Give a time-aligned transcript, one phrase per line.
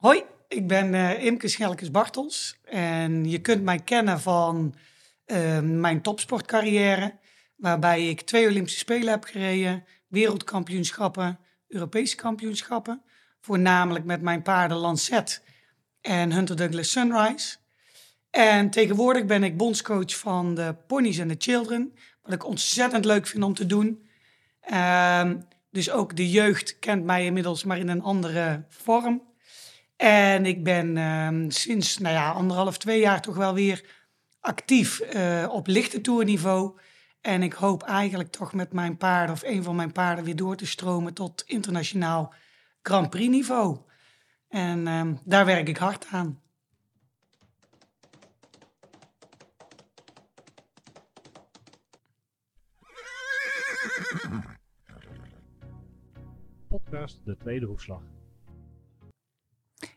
[0.00, 4.74] Hoi, ik ben uh, Imke Schelkes-Bartels en je kunt mij kennen van
[5.26, 7.18] uh, mijn topsportcarrière,
[7.56, 13.02] waarbij ik twee Olympische Spelen heb gereden, wereldkampioenschappen, Europese kampioenschappen,
[13.40, 15.42] voornamelijk met mijn paarden Lancet
[16.00, 17.56] en Hunter Douglas Sunrise.
[18.30, 23.26] En tegenwoordig ben ik bondscoach van de Ponies en de Children, wat ik ontzettend leuk
[23.26, 24.08] vind om te doen.
[24.70, 25.30] Uh,
[25.70, 29.28] dus ook de jeugd kent mij inmiddels, maar in een andere vorm.
[30.00, 33.84] En ik ben uh, sinds nou ja, anderhalf, twee jaar toch wel weer
[34.40, 36.78] actief uh, op lichte toerniveau.
[37.20, 40.56] En ik hoop eigenlijk toch met mijn paarden of een van mijn paarden weer door
[40.56, 42.34] te stromen tot internationaal
[42.82, 43.78] Grand Prix niveau.
[44.48, 46.40] En uh, daar werk ik hard aan.
[56.68, 58.02] Podcast De Tweede Hoefslag.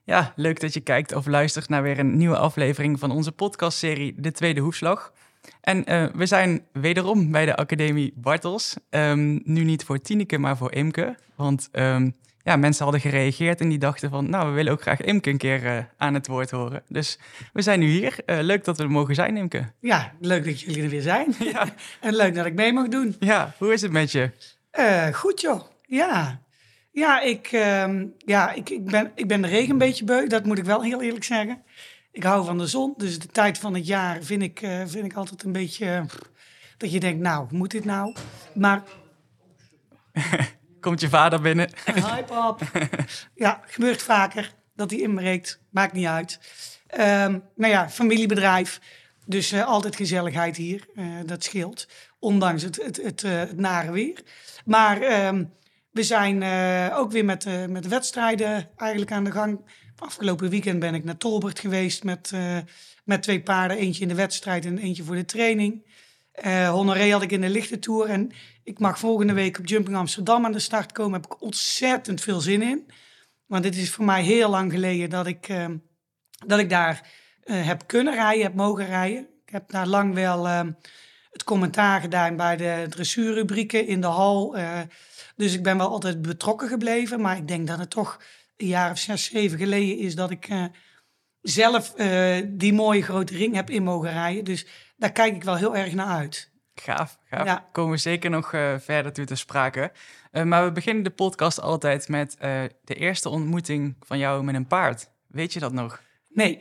[0.06, 4.14] Ja, leuk dat je kijkt of luistert naar weer een nieuwe aflevering van onze podcastserie
[4.18, 5.14] De Tweede Hoefslag.
[5.62, 8.76] En uh, we zijn wederom bij de Academie Bartels.
[8.90, 11.16] Um, nu niet voor Tineke, maar voor Imke.
[11.36, 14.30] Want um, ja, mensen hadden gereageerd en die dachten van...
[14.30, 16.84] nou, we willen ook graag Imke een keer uh, aan het woord horen.
[16.88, 17.20] Dus
[17.54, 18.16] we zijn nu hier.
[18.26, 19.72] Uh, leuk dat we er mogen zijn, Imke.
[19.80, 21.36] Ja, leuk dat jullie er weer zijn.
[21.54, 21.68] Ja.
[22.02, 23.16] en leuk dat ik mee mag doen.
[23.20, 24.32] Ja, hoe is het met je?
[25.14, 26.42] goed joh, ja.
[26.94, 30.46] Ja, ik, uh, ja ik, ik, ben, ik ben de regen een beetje beu, dat
[30.46, 31.64] moet ik wel heel eerlijk zeggen.
[32.12, 35.06] Ik hou van de zon, dus de tijd van het jaar vind ik, uh, vind
[35.06, 35.86] ik altijd een beetje...
[35.86, 36.02] Uh,
[36.78, 38.16] dat je denkt, nou, moet dit nou?
[38.54, 38.84] Maar...
[40.80, 41.70] Komt je vader binnen?
[42.14, 42.62] Hi pap.
[43.36, 45.62] ja, gebeurt vaker dat hij inbreekt.
[45.70, 46.40] Maakt niet uit.
[47.00, 48.80] Um, nou ja, familiebedrijf.
[49.26, 50.88] Dus uh, altijd gezelligheid hier.
[51.26, 51.88] dat scheelt.
[52.20, 54.22] Ondanks het, het, het, het nare weer.
[54.66, 55.26] Maar...
[55.28, 55.54] Um,
[55.94, 59.60] we zijn uh, ook weer met, uh, met wedstrijden eigenlijk aan de gang.
[59.98, 62.58] Afgelopen weekend ben ik naar Tolbert geweest met, uh,
[63.04, 63.78] met twee paarden.
[63.78, 65.92] Eentje in de wedstrijd en eentje voor de training.
[66.70, 68.10] Honoré had ik in de lichte tour.
[68.10, 68.32] En
[68.64, 71.22] ik mag volgende week op Jumping Amsterdam aan de start komen.
[71.22, 72.90] Heb ik ontzettend veel zin in.
[73.46, 75.54] Want dit is voor mij heel lang geleden dat ik,
[76.46, 77.10] dat ik daar
[77.44, 79.28] heb kunnen rijden, heb mogen rijden.
[79.46, 80.46] Ik heb daar lang wel
[81.32, 84.56] het commentaar gedaan bij de dressuurrubrieken in de hal...
[85.36, 87.22] Dus ik ben wel altijd betrokken gebleven.
[87.22, 88.20] Maar ik denk dat het toch
[88.58, 90.66] een jaar of zes, zeven geleden is dat ik uh,
[91.42, 94.44] zelf uh, die mooie grote ring heb in mogen rijden.
[94.44, 94.66] Dus
[94.98, 96.52] daar kijk ik wel heel erg naar uit.
[96.76, 97.46] Gaaf, gaaf.
[97.46, 97.70] Ja.
[97.72, 99.92] Komen we zeker nog uh, verder toe te sprake.
[100.44, 102.36] maar we beginnen de podcast altijd met
[102.84, 105.10] de eerste ontmoeting van jou met een paard.
[105.28, 106.02] Weet je dat nog?
[106.30, 106.58] Nee.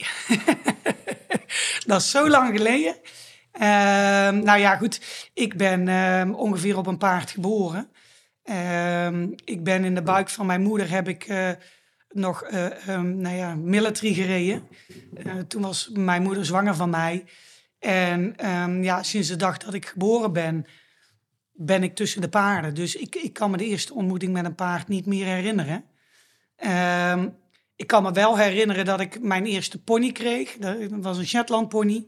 [1.86, 2.96] dat is zo lang geleden.
[3.52, 5.30] Ehm, nou ja, goed.
[5.34, 7.90] Ik ben ehm, ongeveer op een paard geboren.
[8.44, 11.50] Uh, ik ben in de buik van mijn moeder heb ik uh,
[12.08, 12.44] nog
[12.88, 14.68] um, nou ja, military gereden.
[15.26, 17.24] Uh, toen was mijn moeder zwanger van mij.
[17.78, 20.66] En um, ja, sinds de dag dat ik geboren ben,
[21.52, 22.74] ben ik tussen de paarden.
[22.74, 25.84] Dus ik, ik kan me de eerste ontmoeting met een paard niet meer herinneren.
[27.76, 30.56] Ik kan me wel herinneren dat ik mijn eerste pony kreeg.
[30.56, 32.06] Dat was een Shetland pony.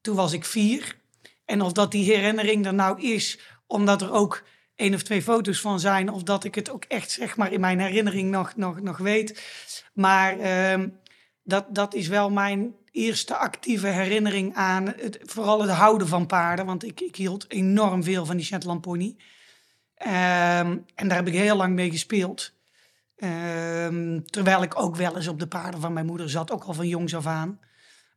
[0.00, 0.96] Toen was ik vier.
[1.44, 4.44] En of dat die herinnering er nou is, omdat er ook
[4.78, 6.12] één of twee foto's van zijn.
[6.12, 9.42] Of dat ik het ook echt zeg maar in mijn herinnering nog, nog, nog weet.
[9.92, 10.86] Maar uh,
[11.42, 16.66] dat, dat is wel mijn eerste actieve herinnering aan het, vooral het houden van paarden.
[16.66, 19.16] Want ik, ik hield enorm veel van die Shetland pony.
[19.98, 20.06] Um,
[20.94, 22.52] en daar heb ik heel lang mee gespeeld.
[23.16, 26.74] Um, terwijl ik ook wel eens op de paarden van mijn moeder zat, ook al
[26.74, 27.60] van jongs af aan.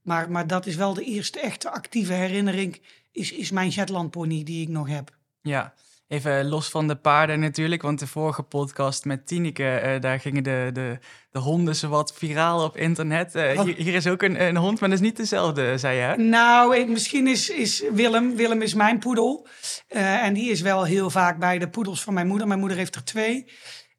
[0.01, 4.43] Maar, maar dat is wel de eerste echte actieve herinnering, is, is mijn Shetland pony
[4.43, 5.17] die ik nog heb.
[5.41, 5.73] Ja,
[6.11, 10.43] Even los van de paarden natuurlijk, want de vorige podcast met Tineke, uh, daar gingen
[10.43, 10.97] de, de,
[11.31, 13.35] de honden zowat viraal op internet.
[13.35, 16.01] Uh, hier, hier, is ook een, een hond, maar dat is niet dezelfde, zei je.
[16.01, 16.15] Hè?
[16.17, 19.47] Nou, ik, misschien is, is Willem, Willem is mijn poedel.
[19.89, 22.47] Uh, en die is wel heel vaak bij de poedels van mijn moeder.
[22.47, 23.45] Mijn moeder heeft er twee.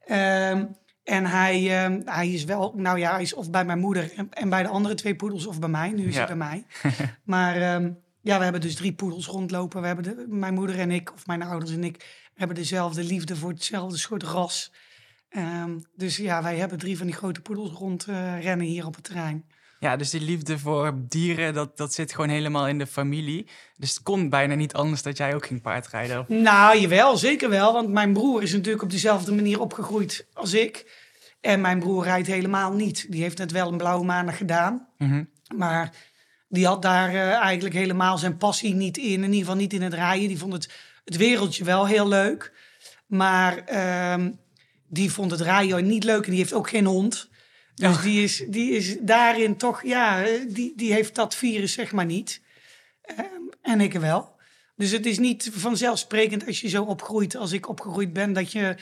[0.07, 0.65] Ehm,
[1.05, 4.29] en hij, ehm, hij is wel, nou ja, hij is of bij mijn moeder en,
[4.31, 5.91] en bij de andere twee poedels of bij mij.
[5.91, 6.27] Nu is ja.
[6.27, 6.67] hij bij mij.
[7.25, 7.75] maar...
[7.75, 9.81] Um, ja, we hebben dus drie poedels rondlopen.
[9.81, 13.37] We hebben de, mijn moeder en ik, of mijn ouders en ik, hebben dezelfde liefde
[13.37, 14.73] voor hetzelfde soort ras.
[15.37, 19.05] Um, dus ja, wij hebben drie van die grote poedels rondrennen uh, hier op het
[19.05, 19.45] terrein.
[19.81, 23.47] Ja, dus die liefde voor dieren, dat, dat zit gewoon helemaal in de familie.
[23.77, 26.25] Dus het kon bijna niet anders dat jij ook ging paardrijden.
[26.29, 27.73] Nou, jawel, zeker wel.
[27.73, 31.01] Want mijn broer is natuurlijk op dezelfde manier opgegroeid als ik.
[31.41, 33.07] En mijn broer rijdt helemaal niet.
[33.11, 34.89] Die heeft net wel een blauwe maandag gedaan.
[34.99, 35.29] Mm -hmm.
[35.59, 35.95] Maar
[36.53, 39.05] die had daar uh, eigenlijk helemaal zijn passie niet in.
[39.05, 40.29] In ieder geval niet in het rijden.
[40.29, 40.71] Die vond het,
[41.05, 42.53] het wereldje wel heel leuk.
[43.07, 44.27] Maar uh,
[44.89, 47.31] die vond het rijden niet leuk en die heeft ook geen hond.
[47.75, 48.03] Dus Oh.
[48.03, 52.07] die, is, die is daarin toch, ja, eh, die, die heeft dat virus zeg maar
[52.07, 52.43] niet.
[53.03, 53.25] Ehm,
[53.63, 54.41] en ik wel.
[54.77, 58.77] Dus het is niet vanzelfsprekend als je zo opgroeit als ik opgegroeid ben, dat je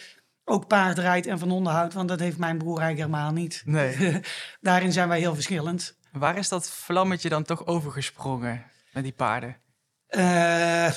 [0.44, 1.94] ook paard rijdt en van honden houdt.
[1.94, 3.62] Want dat heeft mijn broer eigenlijk helemaal niet.
[3.64, 4.20] Nee.
[4.60, 5.98] Daarin zijn wij heel verschillend.
[6.12, 9.56] Waar is dat vlammetje dan toch overgesprongen met die paarden?
[10.06, 10.92] Eh,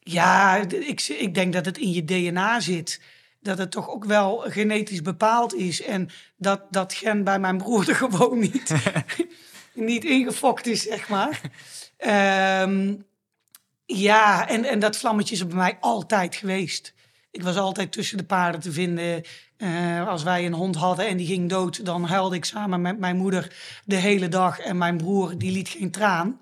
[0.00, 3.00] ja, ik, ik denk dat het in je DNA zit.
[3.40, 5.82] Dat het toch ook wel genetisch bepaald is.
[5.82, 8.74] En dat dat gen bij mijn broer er gewoon niet,
[9.74, 11.40] niet ingefokt is, zeg maar.
[11.96, 12.94] Ehm,
[13.86, 16.94] ja, en, en dat vlammetje is bij mij altijd geweest.
[17.30, 19.22] Ik was altijd tussen de paarden te vinden.
[19.56, 22.98] Eh, als wij een hond hadden en die ging dood, dan huilde ik samen met
[22.98, 24.58] mijn moeder de hele dag.
[24.58, 26.40] En mijn broer, die liet geen traan.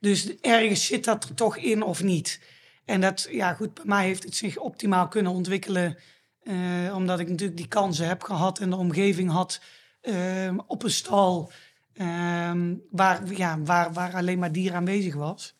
[0.00, 2.40] Dus ergens zit dat er toch in of niet.
[2.84, 5.96] En dat, ja goed, bij mij heeft het zich optimaal kunnen ontwikkelen.
[6.42, 9.60] eh, omdat ik natuurlijk die kansen heb gehad en de omgeving had
[10.00, 11.52] eh, op een stal.
[11.94, 15.56] ehm, waar, ja, waar, waar alleen maar dier aanwezig was.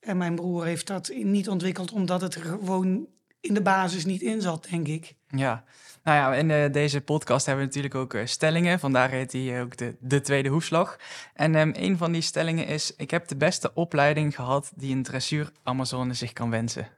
[0.00, 3.06] En mijn broer heeft dat niet ontwikkeld omdat het er gewoon
[3.40, 5.14] in de basis niet in zat, denk ik.
[5.28, 5.64] Ja,
[6.08, 8.78] nou ja, in eh, deze podcast hebben we natuurlijk ook eh, stellingen.
[8.78, 10.98] Vandaar heet die eh, ook de, de tweede hoefslag.
[11.34, 15.02] En ehm, een van die stellingen is: Ik heb de beste opleiding gehad die een
[15.02, 16.88] dressuur Amazone zich kan wensen.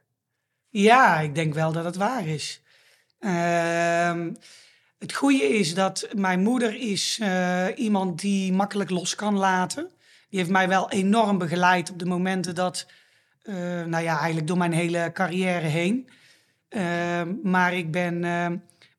[0.69, 2.61] Ja, ik denk wel dat het waar is.
[3.19, 4.33] Ehm,
[4.99, 7.21] het goede is dat mijn moeder is
[7.75, 9.89] iemand die makkelijk los kan laten.
[10.29, 12.87] Die heeft mij wel enorm begeleid op de momenten dat,
[13.85, 16.09] nou ja, eigenlijk door mijn hele carrière heen.
[16.69, 18.23] Ehm, maar ik ben,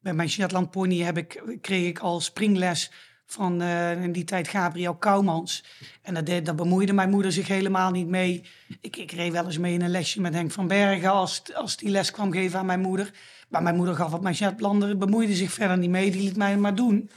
[0.02, 2.90] bij mijn Shetland Pony heb ik, kreeg ik al springles
[3.26, 5.64] van eh, in die tijd Gabriel Kouwmans.
[6.02, 8.44] En dat, bemoeide mijn moeder zich helemaal niet mee.
[8.80, 11.76] Ik, ik reed wel eens mee in een lesje met Henk van Bergen als, als
[11.76, 13.10] die les kwam geven aan mijn moeder.
[13.48, 16.56] Maar mijn moeder gaf op mijn Shetlander, bemoeide zich verder niet mee, die liet mij
[16.56, 17.10] maar doen.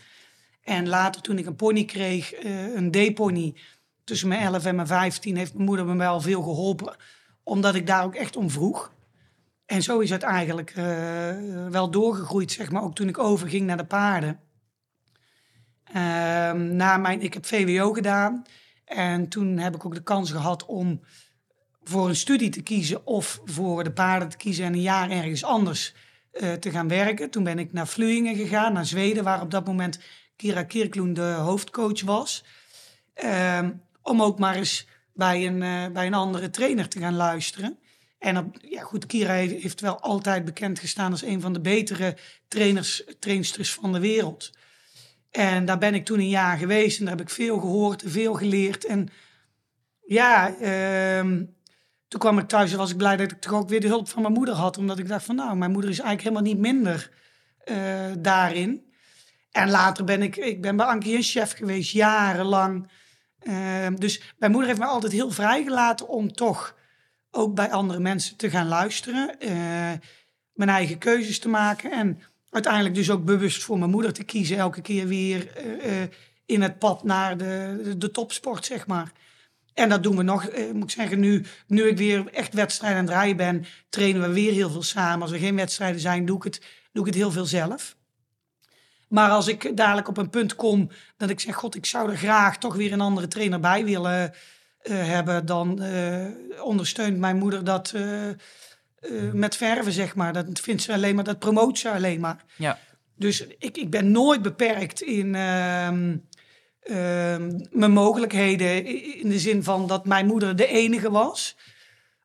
[0.64, 3.56] En later toen ik een pony kreeg, eh, een D-pony,
[4.04, 6.96] tussen mijn 11 en mijn 15, heeft mijn moeder me wel veel geholpen.
[7.44, 8.94] Omdat ik daar ook echt om vroeg.
[9.65, 13.77] En zo is het eigenlijk eh, wel doorgegroeid, zeg maar, ook toen ik overging naar
[13.77, 14.39] de paarden.
[15.83, 18.44] Ehm, na mijn, ik heb VWO gedaan
[18.85, 21.01] en toen heb ik ook de kans gehad om
[21.83, 25.44] voor een studie te kiezen of voor de paarden te kiezen en een jaar ergens
[25.44, 25.94] anders
[26.31, 27.29] eh, te gaan werken.
[27.29, 30.00] Toen ben ik naar Vluingen gegaan, naar Zweden, waar op dat moment
[30.35, 32.44] Kira Kirkloen de hoofdcoach was.
[33.13, 33.71] Ehm,
[34.01, 37.79] om ook maar eens bij een, eh, bij een andere trainer te gaan luisteren.
[38.17, 42.17] En op, ja, goed, Kira heeft, wel altijd bekend gestaan als een van de betere
[42.47, 44.51] trainers, trainsters van de wereld.
[45.31, 48.12] En daar ben ik toen een jaar geweest en daar heb ik veel gehoord en
[48.12, 48.85] veel geleerd.
[48.85, 49.09] En
[50.06, 51.44] ja, ehm,
[52.07, 54.09] toen kwam ik thuis en was ik blij dat ik toch ook weer de hulp
[54.09, 54.77] van mijn moeder had.
[54.77, 57.12] Omdat ik dacht van nou, mijn moeder is eigenlijk helemaal niet minder
[57.63, 58.94] eh, daarin.
[59.51, 62.89] En later ben ik, ik ben bij Ankie een chef geweest, jarenlang.
[63.39, 66.75] Ehm, dus mijn moeder heeft me altijd heel vrijgelaten om toch
[67.36, 69.40] ook bij andere mensen te gaan luisteren.
[69.40, 69.92] eh,
[70.54, 71.92] mijn eigen keuzes te maken.
[71.92, 74.58] En uiteindelijk dus ook bewust voor mijn moeder te kiezen.
[74.58, 76.10] Elke keer weer eh, eh,
[76.46, 79.12] in het pad naar de, de, topsport, zeg maar.
[79.74, 83.06] En dat doen we nog, moet ik zeggen, nu, nu ik weer echt wedstrijden aan
[83.06, 85.22] het rijden ben, trainen we weer heel veel samen.
[85.22, 86.62] Als er geen wedstrijden zijn, doe ik het,
[86.92, 87.96] doe ik het heel veel zelf.
[89.08, 92.18] Maar als ik dadelijk op een punt kom dat ik zeg, god, ik zou er
[92.18, 94.34] graag toch weer een andere trainer bij willen
[94.94, 96.25] hebben, dan eh,
[96.63, 98.36] ondersteunt mijn moeder dat eh, eh,
[99.34, 100.34] met verven, zeg maar.
[100.34, 102.44] Dat vindt ze alleen maar, dat promoot ze alleen maar.
[102.58, 102.80] Ja,
[103.15, 106.18] Dus ik, ik ben nooit beperkt in ehm,
[106.80, 108.86] ehm, mijn mogelijkheden.
[109.20, 111.56] In de zin van dat mijn moeder de enige was.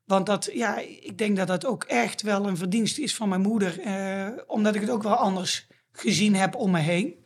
[0.04, 3.40] Want dat, ja, ik denk dat dat ook echt wel een verdienst is van mijn
[3.40, 3.80] moeder.
[3.80, 7.18] eh, omdat ik het ook wel anders gezien heb om me heen.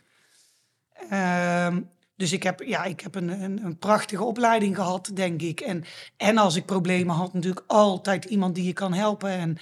[2.17, 5.61] Dus ik heb, ja, ik heb een, een, een prachtige opleiding gehad, denk ik.
[5.61, 5.85] En,
[6.17, 9.31] en als ik problemen had, natuurlijk altijd iemand die je kan helpen.
[9.31, 9.57] En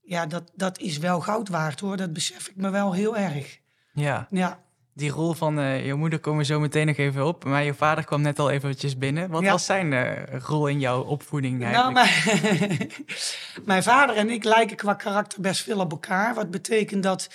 [0.00, 1.96] ja, dat, dat is wel goud waard hoor.
[1.96, 3.58] Dat besef ik me wel heel erg.
[3.92, 4.26] ja.
[4.30, 4.60] Ja.
[4.94, 7.44] Die rol van eh, je moeder komen we zo meteen nog even op.
[7.44, 9.30] Maar je vader kwam net al eventjes binnen.
[9.30, 9.50] Wat Ja.
[9.50, 12.58] was zijn eh, rol in jouw opvoeding Nou, eigenlijk?
[12.68, 12.90] mijn,
[13.64, 16.34] mijn vader en ik lijken qua karakter best veel op elkaar.
[16.34, 17.28] Wat betekent dat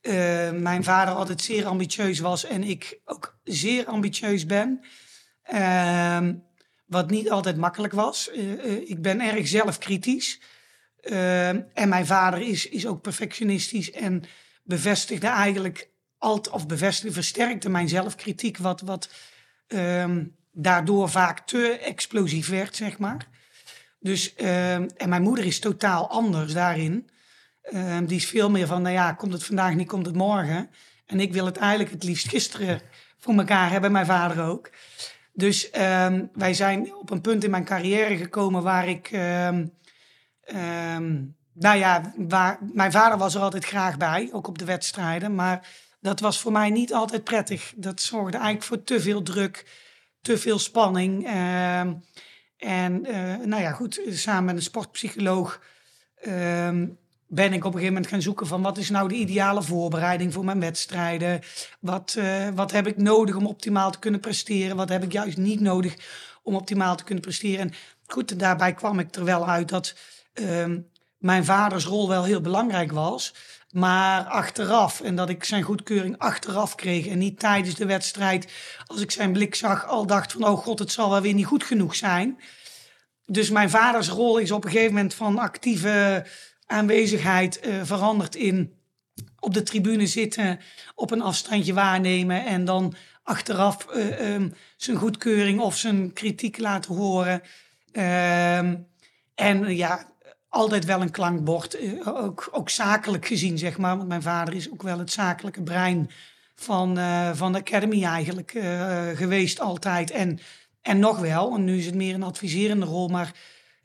[0.00, 4.80] eh, mijn vader altijd zeer ambitieus was en ik ook zeer ambitieus ben.
[5.42, 6.34] Ehm,
[6.86, 8.30] wat niet altijd makkelijk was.
[8.30, 10.40] Eh, eh, ik ben erg zelfkritisch.
[11.00, 14.22] Ehm, en mijn vader is, is ook perfectionistisch en
[14.62, 19.10] bevestigde eigenlijk altijd, of bevestigde, versterkte mijn zelfkritiek, wat, wat
[19.66, 23.28] ehm, daardoor vaak te explosief werd, zeg maar.
[23.98, 27.10] Dus, en mijn moeder is totaal anders daarin.
[27.62, 30.70] Ehm, die is veel meer van, nou ja, komt het vandaag niet, komt het morgen.
[31.06, 32.80] En ik wil het eigenlijk het liefst gisteren
[33.18, 34.70] voor elkaar hebben, mijn vader ook.
[35.32, 39.08] Dus ehm, wij zijn op een punt in mijn carrière gekomen waar ik.
[39.10, 39.66] ehm,
[41.54, 45.34] nou ja, waar, mijn vader was er altijd graag bij, ook op de wedstrijden.
[45.34, 45.68] Maar
[46.00, 47.72] dat was voor mij niet altijd prettig.
[47.76, 49.66] Dat zorgde eigenlijk voor te veel druk,
[50.20, 51.26] te veel spanning.
[52.56, 55.60] en eh, nou ja, goed, samen met een sportpsycholoog
[57.32, 60.32] ben ik op een gegeven moment gaan zoeken van wat is nou de ideale voorbereiding
[60.32, 61.40] voor mijn wedstrijden?
[61.80, 64.76] Wat, eh, wat heb ik nodig om optimaal te kunnen presteren?
[64.76, 65.96] Wat heb ik juist niet nodig
[66.42, 67.60] om optimaal te kunnen presteren?
[67.60, 67.72] En
[68.06, 69.94] goed, daarbij kwam ik er wel uit dat
[70.32, 70.78] ehm,
[71.18, 73.34] mijn vaders rol wel heel belangrijk was.
[73.70, 78.52] Maar achteraf, en dat ik zijn goedkeuring achteraf kreeg en niet tijdens de wedstrijd,
[78.86, 81.46] als ik zijn blik zag, al dacht van, oh god, het zal wel weer niet
[81.46, 82.40] goed genoeg zijn.
[83.26, 86.24] Dus mijn vaders rol is op een gegeven moment van actieve
[86.70, 88.74] aanwezigheid eh, veranderd in
[89.38, 90.60] op de tribune zitten,
[90.94, 96.94] op een afstandje waarnemen en dan achteraf eh, ehm, zijn goedkeuring of zijn kritiek laten
[96.94, 97.42] horen.
[97.92, 98.76] Ehm,
[99.34, 100.12] en ja,
[100.48, 103.96] altijd wel een klankbord, eh, ook, ook zakelijk gezien, zeg maar.
[103.96, 106.10] Want mijn vader is ook wel het zakelijke brein
[106.54, 106.98] van,
[107.36, 108.50] van de Academy eigenlijk
[109.14, 110.10] geweest altijd.
[110.10, 110.38] En,
[110.82, 113.32] en nog wel, en nu is het meer een adviserende rol, maar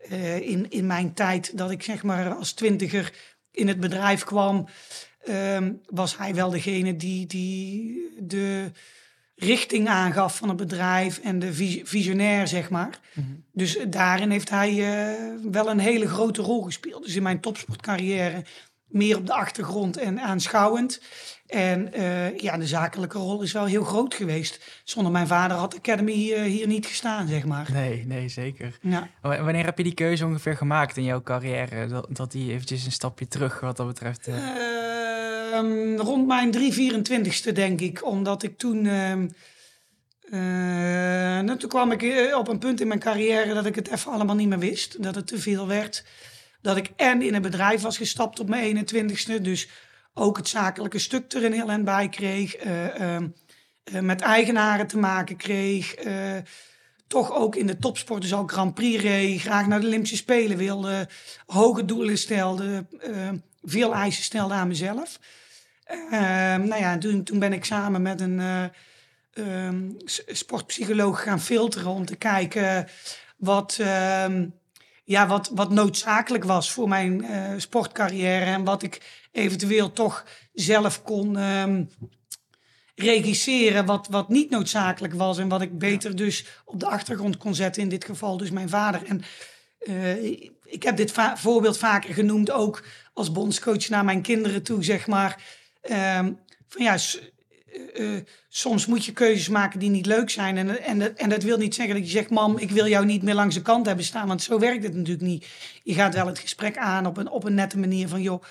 [0.10, 3.14] eh, in, in mijn tijd dat ik zeg maar als twintiger
[3.52, 4.68] in het bedrijf kwam,
[5.24, 8.72] ehm, was hij wel degene die, die de
[9.36, 13.00] richting aangaf van het bedrijf en de vis- visionair, zeg maar.
[13.52, 15.22] Dus daarin heeft hij eh,
[15.52, 17.04] wel een hele grote rol gespeeld.
[17.04, 18.44] Dus in mijn topsportcarrière
[18.88, 21.02] meer op de achtergrond en aanschouwend.
[21.48, 24.82] En eh, ja, de zakelijke rol is wel heel groot geweest.
[24.84, 27.70] Zonder mijn vader had de Academy eh, hier niet gestaan, zeg maar.
[27.72, 28.78] Nee, nee, zeker.
[28.82, 29.10] Ja.
[29.22, 31.88] Wanneer heb je die keuze ongeveer gemaakt in jouw carrière?
[31.88, 34.28] Dat, dat die eventjes een stapje terug wat dat betreft.
[34.28, 38.06] Ehm, rond mijn 324ste, denk ik.
[38.06, 38.86] Omdat ik toen.
[38.86, 39.28] ehm,
[40.30, 40.40] eh,
[41.44, 44.36] nou, toen kwam ik op een punt in mijn carrière dat ik het even allemaal
[44.36, 45.04] niet meer wist.
[45.04, 46.06] Dat het te veel werd.
[46.62, 49.42] Dat ik en in een bedrijf was gestapt op mijn 21ste.
[49.42, 49.70] Dus
[50.18, 52.56] ook het zakelijke stuk er een heel eind bij kreeg.
[52.56, 53.28] eh, ehm,
[53.84, 55.94] eh, met eigenaren te maken kreeg.
[55.94, 56.38] eh,
[57.08, 59.42] toch ook in de topsport, dus Grand Prix reed.
[59.42, 61.08] Graag naar de Olympische Spelen wilde.
[61.46, 62.86] Hoge doelen stelde.
[63.00, 63.30] eh,
[63.64, 65.20] veel eisen stelde aan mezelf.
[65.86, 68.70] Ehm, nou ja, en toen, toen ben ik samen met een
[69.34, 69.90] ehm,
[70.28, 72.88] sportpsycholoog gaan filteren om te kijken
[73.38, 74.46] wat, ehm,
[75.06, 81.04] ja, wat, wat noodzakelijk was voor mijn eh, sportcarrière en wat ik eventueel toch zelf
[81.04, 81.84] kon ehm,
[82.96, 87.56] regisseren wat, wat niet noodzakelijk was en wat ik beter dus op de achtergrond kon
[87.56, 89.06] zetten, in dit geval dus mijn vader.
[89.06, 89.22] En
[89.80, 90.24] eh,
[90.64, 92.84] ik heb dit va- voorbeeld vaker genoemd, ook
[93.14, 95.44] als bondscoach naar mijn kinderen toe, zeg maar.
[95.82, 96.32] Ehm,
[96.68, 96.98] van ja,
[97.94, 100.58] eh, eh, soms moet je keuzes maken die niet leuk zijn.
[100.58, 103.06] En, en, dat- en dat wil niet zeggen dat je zegt, mam, ik wil jou
[103.06, 104.28] niet meer langs de kant hebben staan.
[104.28, 105.46] Want zo werkt het natuurlijk niet.
[105.84, 108.44] Je gaat wel het gesprek aan op een, op een nette manier van, joh,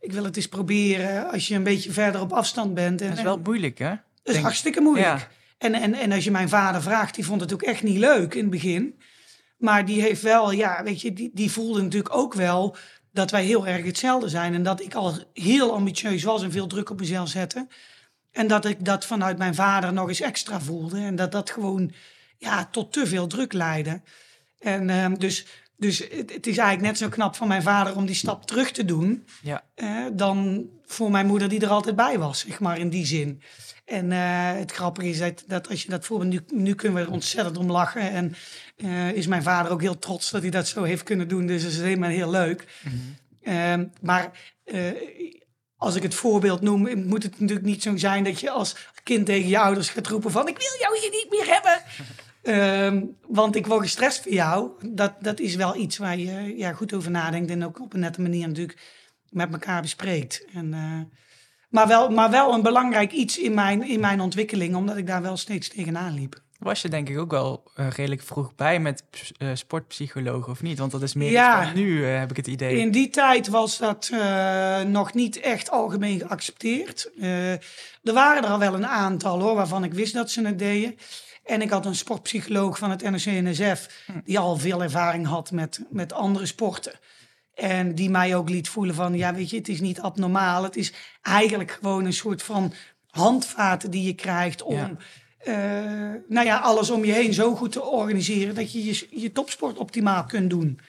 [0.00, 3.00] ik wil het eens proberen als je een beetje verder op afstand bent.
[3.00, 3.88] En, dat is wel moeilijk, hè?
[3.88, 5.06] dat is Denk- hartstikke moeilijk.
[5.18, 5.28] Ja.
[5.58, 8.34] En, en, en als je mijn vader vraagt, die vond het ook echt niet leuk
[8.34, 8.98] in het begin.
[9.56, 12.76] Maar die heeft wel, ja, weet je, die, die voelde natuurlijk ook wel
[13.12, 14.54] dat wij heel erg hetzelfde zijn.
[14.54, 17.66] En dat ik al heel ambitieus was en veel druk op mezelf zette.
[18.34, 20.98] En dat ik dat vanuit mijn vader nog eens extra voelde.
[21.00, 21.92] En dat dat gewoon
[22.38, 24.00] ja, tot te veel druk leidde.
[24.58, 28.06] En ehm, dus, dus het, het is eigenlijk net zo knap van mijn vader om
[28.06, 29.62] die stap terug te doen Ja.
[30.12, 33.42] dan voor mijn moeder die er altijd bij was, zeg maar, in die zin.
[33.84, 37.06] En eh, het grappige is dat, dat als je dat voorbeeld, nu, nu kunnen we
[37.06, 38.10] er ontzettend om lachen.
[38.10, 38.34] En
[38.76, 41.46] eh, is mijn vader ook heel trots dat hij dat zo heeft kunnen doen.
[41.46, 42.82] Dus dat is helemaal heel leuk.
[43.42, 44.30] Ehm, maar
[44.64, 44.86] eh,
[45.84, 49.26] als ik het voorbeeld noem, moet het natuurlijk niet zo zijn dat je als kind
[49.26, 51.82] tegen je ouders gaat roepen van ik wil jou hier niet meer hebben.
[52.44, 54.70] Ehm, want ik word gestrest voor jou.
[54.90, 58.00] Dat, dat is wel iets waar je ja, goed over nadenkt en ook op een
[58.00, 58.78] nette manier natuurlijk
[59.28, 60.44] met elkaar bespreekt.
[60.54, 61.18] En, eh,
[61.68, 65.22] maar, wel, maar wel een belangrijk iets in mijn, in mijn ontwikkeling, omdat ik daar
[65.22, 66.42] wel steeds tegenaan liep.
[66.64, 69.04] Was je denk ik ook wel eh, redelijk vroeg bij met
[69.36, 70.78] eh, sportpsycholoog of niet?
[70.78, 71.72] Want dat is meer Ja.
[71.74, 72.78] nu, eh, heb ik het idee.
[72.78, 74.10] In die tijd was dat
[74.86, 77.10] nog niet echt algemeen geaccepteerd.
[78.02, 80.96] Er waren er al wel een aantal hoor, waarvan ik wist dat ze het deden.
[81.44, 83.88] En ik had een sportpsycholoog van het NOC-NSF,
[84.24, 86.92] die al veel ervaring had met, met andere sporten.
[87.54, 90.62] En die mij ook liet voelen van, ja weet je, het is niet abnormaal.
[90.62, 90.92] Het is
[91.22, 92.72] eigenlijk gewoon een soort van
[93.10, 94.76] handvaten die je krijgt om...
[94.76, 94.96] Ja.
[95.44, 99.32] Eh, nou ja, alles om je heen zo goed te organiseren dat je je, je
[99.32, 100.80] topsport optimaal kunt doen.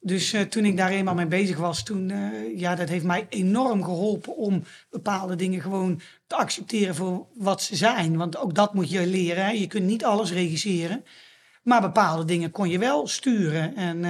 [0.00, 3.26] Dus eh, toen ik daar eenmaal mee bezig was, toen, eh, ja, dat heeft mij
[3.28, 8.16] enorm geholpen om bepaalde dingen gewoon te accepteren voor wat ze zijn.
[8.16, 9.44] Want ook dat moet je leren.
[9.44, 9.50] Hè?
[9.50, 11.04] Je kunt niet alles regisseren.
[11.62, 13.76] Maar bepaalde dingen kon je wel sturen.
[13.76, 14.00] En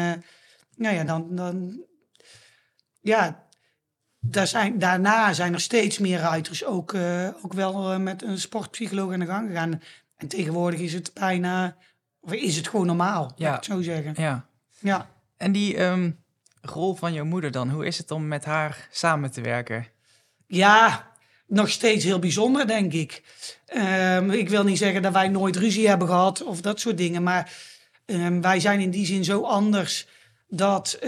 [0.76, 1.84] nou ja, dan, dan
[3.00, 3.46] ja,
[4.24, 8.38] daar zijn, daarna zijn er steeds meer ruiters ook, eh, ook wel eh, met een
[8.38, 9.82] sportpsycholoog aan de gang gegaan.
[10.16, 11.76] En tegenwoordig is het bijna,
[12.20, 13.56] of is het gewoon normaal, ja.
[13.56, 14.14] Ik zo zeggen.
[14.16, 14.46] Ja.
[14.78, 15.08] Ja.
[15.36, 16.10] En die ehm,
[16.60, 19.86] rol van jouw moeder dan, hoe is het om met haar samen te werken?
[20.46, 21.12] ja,
[21.46, 23.22] nog steeds heel bijzonder, denk ik.
[23.66, 27.22] Ehm, ik wil niet zeggen dat wij nooit ruzie hebben gehad of dat soort dingen.
[27.22, 27.52] Maar
[28.06, 30.06] ehm, wij zijn in die zin zo anders
[30.48, 30.98] dat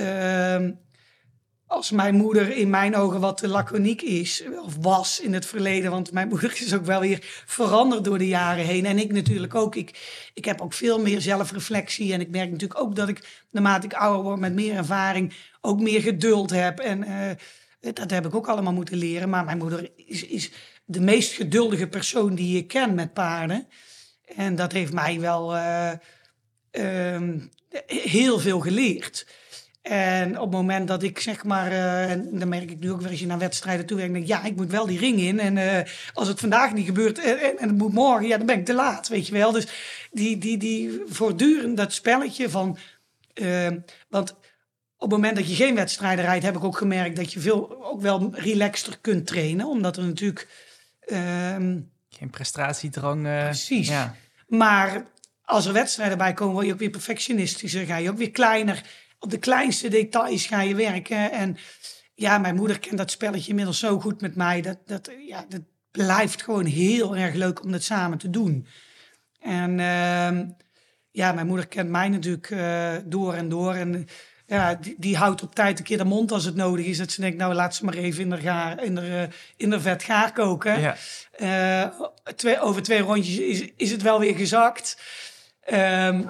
[1.66, 5.90] als mijn moeder in mijn ogen wat te laconiek is, of was in het verleden,
[5.90, 8.86] want mijn moeder is ook wel weer veranderd door de jaren heen.
[8.86, 9.74] En ik natuurlijk ook.
[9.74, 12.12] Ik, ik heb ook veel meer zelfreflectie.
[12.12, 15.80] En ik merk natuurlijk ook dat ik, naarmate ik ouder word, met meer ervaring, ook
[15.80, 16.78] meer geduld heb.
[16.78, 19.28] En eh, dat heb ik ook allemaal moeten leren.
[19.28, 20.50] Maar mijn moeder is, is
[20.84, 23.68] de meest geduldige persoon die ik ken met paarden.
[24.36, 25.92] En dat heeft mij wel eh,
[26.70, 27.38] ehm,
[27.86, 29.26] heel veel geleerd.
[29.84, 33.00] En op het moment dat ik zeg maar, eh, en dan merk ik nu ook
[33.00, 35.20] weer als je naar wedstrijden toe werkt, denk ik, ja, ik moet wel die ring
[35.20, 35.40] in.
[35.40, 38.46] En eh, als het vandaag niet gebeurt en, en, en het moet morgen, ja, dan
[38.46, 39.52] ben ik te laat, weet je wel.
[39.52, 39.66] Dus
[40.10, 42.78] die, die, die voortdurend dat spelletje van,
[43.34, 43.68] eh,
[44.08, 44.30] want
[44.96, 47.84] op het moment dat je geen wedstrijden rijdt, heb ik ook gemerkt dat je veel
[47.84, 50.48] ook wel relaxter kunt trainen, omdat er natuurlijk
[51.06, 53.26] ehm, Geen prestatiedrang.
[53.26, 53.88] eh, Precies.
[53.88, 54.14] Ja.
[54.48, 55.06] maar
[55.44, 57.86] als er wedstrijden bij komen, word je ook weer perfectionistischer.
[57.86, 58.82] Ga je ook weer kleiner.
[59.24, 61.32] Op de kleinste details ga je werken.
[61.32, 61.56] En
[62.14, 64.60] ja, mijn moeder kent dat spelletje inmiddels zo goed met mij.
[64.60, 68.66] Dat, dat, ja, dat blijft gewoon heel erg leuk om dat samen te doen.
[69.40, 70.46] En ehm,
[71.10, 73.74] ja, mijn moeder kent mij natuurlijk eh, door en door.
[73.74, 74.06] En
[74.46, 76.98] ja, die, die houdt op tijd een keer de mond als het nodig is.
[76.98, 79.80] Dat ze denkt, nou laat ze maar even in de, gaar, in de, in de
[79.80, 80.80] vet gaar koken.
[80.80, 80.96] Ja.
[81.32, 82.00] Eh,
[82.36, 85.00] twee, over twee rondjes is, is het wel weer gezakt.
[85.60, 86.22] Ehm,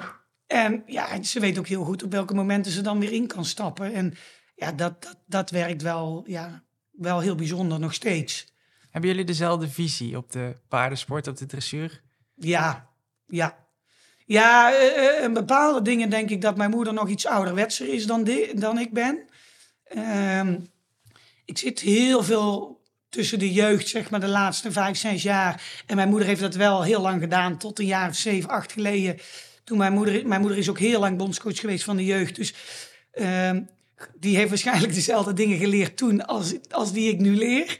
[0.54, 3.44] en ja, ze weet ook heel goed op welke momenten ze dan weer in kan
[3.44, 3.92] stappen.
[3.92, 4.14] En
[4.54, 8.52] ja, dat, dat, dat werkt wel, ja, wel heel bijzonder nog steeds.
[8.90, 12.02] Hebben jullie dezelfde visie op de paardensport, op de dressuur?
[12.34, 12.88] Ja,
[13.26, 13.62] ja.
[14.26, 14.70] Ja,
[15.22, 18.92] in bepaalde dingen denk ik dat mijn moeder nog iets ouderwetser is dan, dan ik
[18.92, 19.18] ben.
[19.84, 20.58] Ehm,
[21.44, 25.82] ik zit heel veel tussen de jeugd, zeg maar de laatste vijf, zes jaar.
[25.86, 28.72] En mijn moeder heeft dat wel heel lang gedaan, tot een jaar of zeven, acht
[28.72, 29.18] geleden.
[29.64, 32.36] Toen mijn moeder, mijn moeder is ook heel lang bondscoach geweest van de jeugd.
[32.36, 32.54] Dus
[33.12, 33.62] ehm,
[34.18, 37.78] die heeft waarschijnlijk dezelfde dingen geleerd toen als, als die ik nu leer.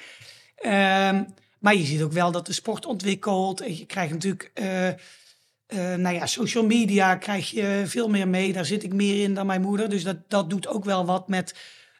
[0.57, 1.23] Ehm,
[1.59, 3.61] maar je ziet ook wel dat de sport ontwikkelt.
[3.61, 4.97] En je krijgt natuurlijk, eh, eh,
[5.77, 8.53] nou ja, social media krijg je veel meer mee.
[8.53, 9.88] Daar zit ik meer in dan mijn moeder.
[9.88, 11.55] Dus dat, dat doet ook wel wat met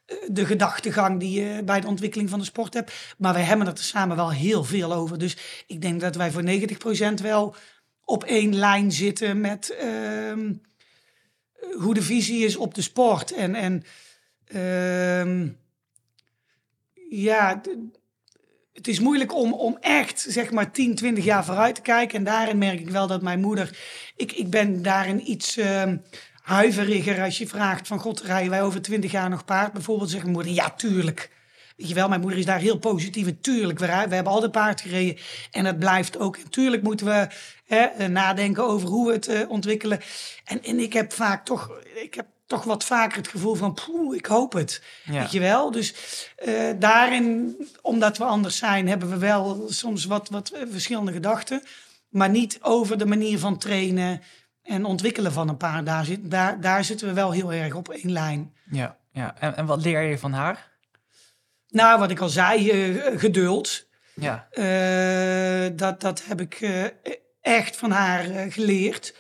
[0.07, 2.93] eh, de gedachtegang die je bij de ontwikkeling van de sport hebt.
[3.19, 5.19] Maar wij hebben er samen wel heel veel over.
[5.19, 7.55] Dus ik denk dat wij voor 90% wel
[8.05, 10.53] op één lijn zitten met ehm,
[11.79, 13.33] hoe de visie is op de sport.
[13.33, 13.85] En, en
[14.45, 15.49] ehm,
[17.09, 17.61] ja,
[18.73, 22.19] het is moeilijk om, om echt zeg maar 10, 20 jaar vooruit te kijken.
[22.19, 23.79] En daarin merk ik wel dat mijn moeder.
[24.17, 25.97] Ik, ik ben daarin iets ehm,
[26.43, 29.73] huiveriger als je vraagt: van God, rijden wij over 20 jaar nog paard?
[29.73, 31.31] Bijvoorbeeld zegt mijn moeder: Ja, tuurlijk.
[31.77, 33.41] Weet je wel, mijn moeder is daar heel positief in.
[33.41, 35.17] Tuurlijk, we, we hebben altijd paard gereden.
[35.51, 36.37] En dat blijft ook.
[36.37, 37.29] En tuurlijk moeten we
[37.65, 40.01] hè, eh, nadenken over hoe we het eh, ontwikkelen.
[40.45, 44.17] En, en ik heb vaak toch, ik heb toch wat vaker het gevoel van, poeh,
[44.17, 44.83] ik hoop het.
[45.05, 45.21] Ja.
[45.21, 45.71] Weet je wel?
[45.71, 45.95] Dus
[46.37, 51.63] eh, daarin, omdat we anders zijn, hebben we wel soms wat, wat verschillende gedachten.
[52.09, 54.23] Maar niet over de manier van trainen
[54.63, 55.87] en ontwikkelen van een paard.
[55.87, 58.55] Daar, zit, daar, daar zitten we wel heel erg op één lijn.
[58.71, 58.97] Ja.
[59.13, 59.35] ja.
[59.39, 60.73] En, en wat leer je van haar?
[61.75, 63.87] Nou, wat ik al zei, eh, geduld.
[64.15, 64.47] Ja.
[64.51, 66.85] Eh, dat, dat heb ik eh,
[67.41, 69.15] echt van haar geleerd.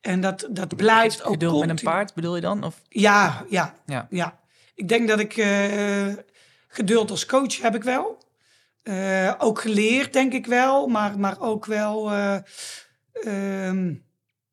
[0.00, 2.64] En dat, dat blijft ook Geduld met een paard bedoel je dan?
[2.64, 2.80] Of?
[2.88, 4.06] Ja, ja, Ja.
[4.10, 4.38] ja.
[4.74, 5.32] Ik denk dat ik
[6.68, 8.18] geduld als coach heb ik wel.
[9.38, 10.86] Ook geleerd, denk ik wel.
[10.86, 12.10] Maar, maar ook wel...
[12.10, 13.94] eh, ehm,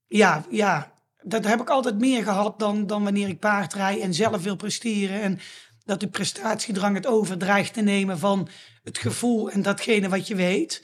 [0.08, 0.92] ja, ja,
[1.22, 4.56] dat heb ik altijd meer gehad dan, dan wanneer ik paard rijd en zelf wil
[4.56, 5.22] presteren.
[5.22, 5.40] En
[5.88, 8.48] dat de prestatiedrang het over dreigt te nemen van
[8.84, 10.84] het gevoel en datgene wat je weet.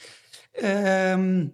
[0.52, 1.46] Ehm,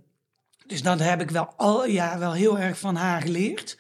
[0.66, 3.78] dus dat heb ik wel, al, ja, wel heel erg van haar geleerd.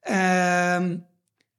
[0.00, 0.96] Ehm,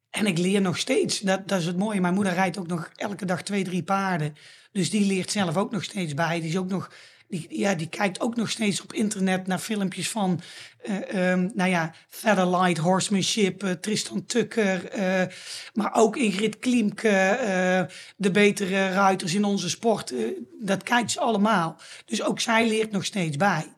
[0.09, 1.19] en ik leer nog steeds.
[1.19, 2.01] Dat, dat is het mooie.
[2.01, 4.35] Mijn moeder rijdt ook nog elke dag twee, drie paarden.
[4.71, 6.39] Dus die leert zelf ook nog steeds bij.
[6.39, 6.91] Die is ook nog
[7.29, 10.41] die, ja, die kijkt ook nog steeds op internet naar filmpjes van,
[10.89, 15.33] uh, nou ja, Featherlight Horsemanship, uh, Tristan Tucker, uh,
[15.73, 17.87] maar ook Ingrid Kliemke,
[18.17, 20.13] de betere ruiters in onze sport.
[20.59, 21.79] dat kijkt ze allemaal.
[22.05, 23.73] Dus ook zij leert nog steeds bij.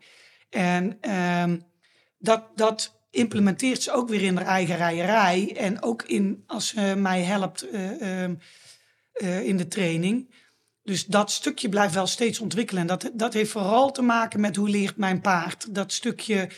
[0.49, 1.11] En
[1.41, 1.63] um,
[2.17, 5.55] dat, dat implementeert ze ook weer in haar eigen rijerij.
[5.57, 8.39] En ook in, als ze mij helpt um,
[9.43, 10.29] in de training.
[10.83, 12.81] Dus dat stukje blijft wel steeds ontwikkelen.
[12.81, 15.75] En dat, dat heeft vooral te maken met hoe leert mijn paard.
[15.75, 16.49] Dat stukje,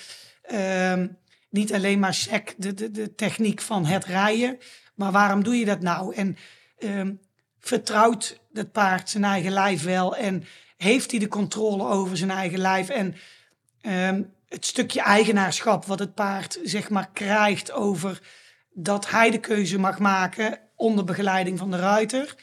[0.52, 1.04] uh,
[1.50, 4.58] niet alleen maar sec, de, de, de techniek van het rijden.
[4.96, 6.16] Maar waarom doe je dat nou?
[6.16, 6.38] En
[6.80, 7.10] uh,
[7.60, 10.16] vertrouwt het paard zijn eigen lijf wel?
[10.16, 10.44] En
[10.78, 12.90] heeft hij de controle over zijn eigen lijf?
[12.90, 13.16] En
[13.82, 18.22] uh, het stukje eigenaarschap wat het paard zeg maar krijgt over
[18.74, 22.36] dat hij de keuze mag maken onder begeleiding van de ruiter.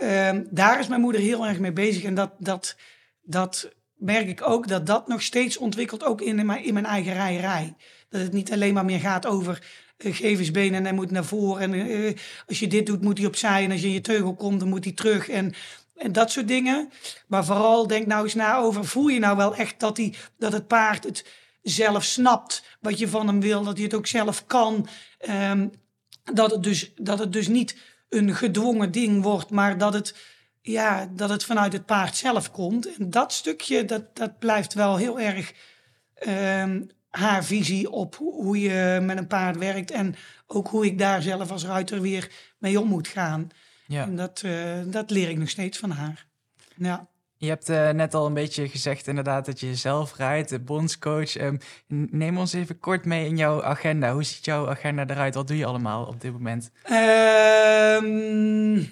[0.00, 2.04] Um, daar is mijn moeder heel erg mee bezig.
[2.04, 2.76] En dat, dat,
[3.22, 7.12] dat merk ik ook, dat dat nog steeds ontwikkelt, ook in mijn, in mijn eigen
[7.12, 7.74] rijerij.
[8.08, 9.62] Dat het niet alleen maar meer gaat over
[9.98, 11.62] uh, geef eens benen en hij moet naar voren.
[11.62, 13.64] En uh, als je dit doet, moet hij opzij.
[13.64, 15.28] En als je in je teugel komt, dan moet hij terug.
[15.28, 15.54] En,
[15.96, 16.90] en dat soort dingen.
[17.26, 20.52] Maar vooral denk nou eens na over, voel je nou wel echt dat, die, dat
[20.52, 21.24] het paard het
[21.62, 23.62] zelf snapt wat je van hem wil.
[23.62, 24.88] Dat hij het ook zelf kan.
[25.28, 25.70] Um,
[26.32, 27.76] dat, het dus, dat het dus niet
[28.12, 30.16] een gedwongen ding wordt, maar dat het,
[30.60, 32.96] ja, dat het vanuit het paard zelf komt.
[32.96, 35.52] En dat stukje, dat, dat blijft wel heel erg
[36.28, 39.90] um, haar visie op hoe je met een paard werkt.
[39.90, 40.14] En
[40.46, 43.48] ook hoe ik daar zelf als ruiter weer mee om moet gaan.
[43.86, 44.02] Ja.
[44.02, 46.26] En dat, uh, dat leer ik nog steeds van haar.
[46.76, 47.08] Ja.
[47.42, 51.40] Je hebt uh, net al een beetje gezegd inderdaad dat je zelf rijdt, de bondscoach.
[51.40, 51.58] Um,
[52.10, 54.12] neem ons even kort mee in jouw agenda.
[54.12, 55.34] Hoe ziet jouw agenda eruit?
[55.34, 56.70] Wat doe je allemaal op dit moment?
[56.90, 58.90] Um,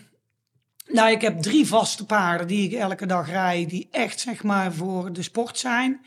[0.86, 4.72] nou, ik heb drie vaste paarden die ik elke dag rijd, die echt zeg maar
[4.72, 6.00] voor de sport zijn.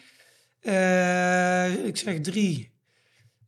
[0.61, 2.71] Uh, ik zeg drie.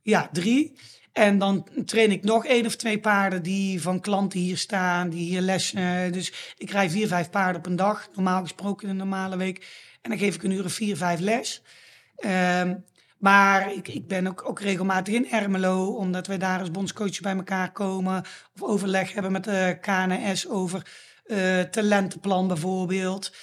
[0.02, 0.78] Ja, drie.
[1.16, 5.30] En dan train ik nog één of twee paarden die van klanten hier staan, die
[5.30, 6.12] hier lessen.
[6.12, 9.58] Dus ik rij vier, vijf paarden op een dag, normaal gesproken in een normale week.
[10.02, 11.62] En dan geef ik een uur of vier, vijf les.
[12.26, 12.84] Um,
[13.18, 17.36] maar ik, ik ben ook, ook regelmatig in Ermelo, omdat wij daar als bondscoaches bij
[17.36, 18.24] elkaar komen.
[18.56, 20.88] Of overleg hebben met de KNS over
[21.26, 23.36] uh, talentenplan bijvoorbeeld.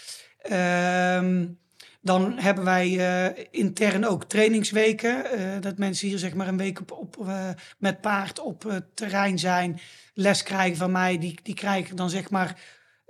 [0.52, 1.58] Um,
[2.02, 2.90] dan hebben wij
[3.36, 5.40] uh, intern ook trainingsweken.
[5.40, 8.96] Uh, dat mensen hier zeg maar een week op, op uh, met paard op het
[8.96, 9.80] terrein zijn.
[10.14, 11.18] Les krijgen van mij.
[11.18, 12.60] Die, die krijgen dan zeg maar...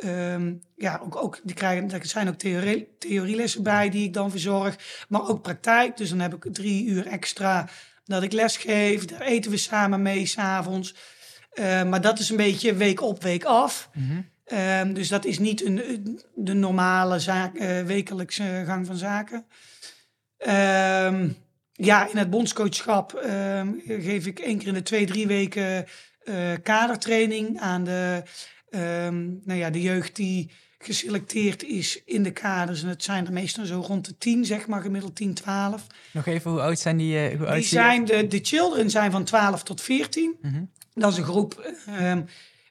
[0.04, 4.30] Um, ja, ook, ook, die krijgen, er zijn ook theorie, theorielessen bij die ik dan
[4.30, 5.04] verzorg.
[5.08, 5.96] Maar ook praktijk.
[5.96, 7.68] Dus dan heb ik drie uur extra
[8.04, 9.04] dat ik les geef.
[9.04, 10.94] Daar eten we samen mee s'avonds.
[11.58, 13.90] maar dat is een beetje week op, week af.
[13.92, 14.31] Mm.
[14.46, 19.46] Um, dus dat is niet een, de normale zaak, uh, wekelijkse gang van zaken.
[20.46, 21.36] Um,
[21.72, 25.86] ja, in het bondscoachschap um, geef ik één keer in de twee, drie weken
[26.24, 28.22] uh, kadertraining aan de,
[29.44, 32.82] nou ja, de jeugd die geselecteerd is in de kaders.
[32.82, 35.86] En het zijn er meestal zo rond de 10, zeg maar, gemiddeld 10, 12.
[36.12, 37.30] Nog even, hoe oud zijn die?
[37.30, 40.36] Uh, hoe oud die zijn de, de children zijn van 12 tot 14.
[40.40, 40.70] Mm -hmm.
[40.94, 41.72] Dat is een groep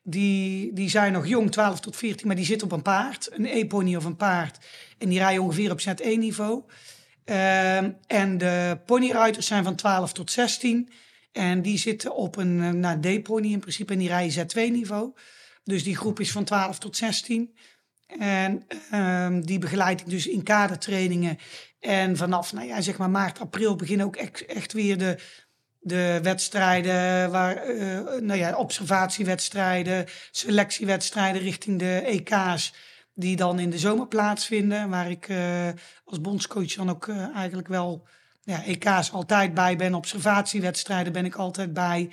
[0.03, 3.29] die, die zijn nog jong, 12 tot 14, maar die zitten op een paard.
[3.31, 4.65] Een E-pony of een paard.
[4.97, 6.63] En die rijden ongeveer op Z1-niveau.
[7.25, 10.89] Um, en de ponyruiters zijn van 12 tot 16.
[11.31, 15.13] En die zitten op een eh, nou, D-pony in principe en die rijden Z2-niveau.
[15.63, 17.55] Dus die groep is van 12 tot 16.
[18.19, 21.37] En um, die begeleid ik dus in kadertrainingen.
[21.79, 25.17] En vanaf nou ja, zeg maar maart, april beginnen ook echt weer de
[25.83, 32.73] de wedstrijden, waar, uh, nou ja, observatiewedstrijden, selectiewedstrijden richting de EK's,
[33.13, 34.89] die dan in de zomer plaatsvinden.
[34.89, 35.67] Waar ik uh,
[36.05, 38.07] als bondscoach dan ook uh, eigenlijk wel
[38.43, 39.93] ja, EK's altijd bij ben.
[39.93, 42.09] Observatiewedstrijden ben ik altijd bij.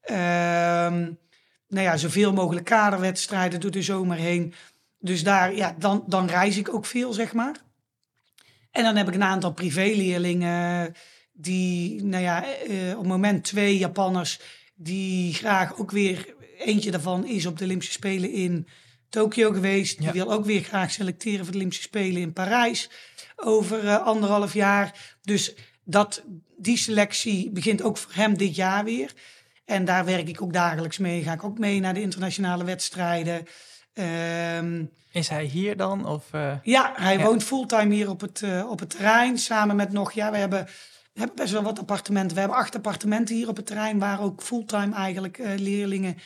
[0.00, 1.00] Ehm,
[1.68, 4.54] nou ja, zoveel mogelijk kaderwedstrijden door de zomer heen.
[4.98, 7.54] Dus daar, ja, dan, dan reis ik ook veel, zeg maar.
[8.70, 10.94] En dan heb ik een aantal privéleerlingen
[11.34, 14.40] die, nou ja, uh, op het moment twee Japanners
[14.74, 18.68] die graag ook weer, eentje daarvan is op de Olympische Spelen in
[19.08, 19.98] Tokio geweest.
[19.98, 22.90] Die wil ook weer graag selecteren voor de Olympische Spelen in Parijs
[23.36, 25.16] over uh, anderhalf jaar.
[25.22, 26.22] Dus dat,
[26.56, 29.12] die selectie begint ook voor hem dit jaar weer.
[29.64, 31.22] En daar werk ik ook dagelijks mee.
[31.22, 33.46] Ga ik ook mee naar de internationale wedstrijden.
[34.58, 36.06] Um, is hij hier dan?
[36.06, 37.24] Of, uh, ja, hij ja.
[37.24, 39.38] woont fulltime hier op het, uh, op het terrein.
[39.38, 40.68] Samen met nog, ja, we hebben
[41.14, 42.34] we hebben best wel wat appartementen.
[42.34, 46.16] We hebben acht appartementen hier op het terrein waar ook fulltime eigenlijk uh, leerlingen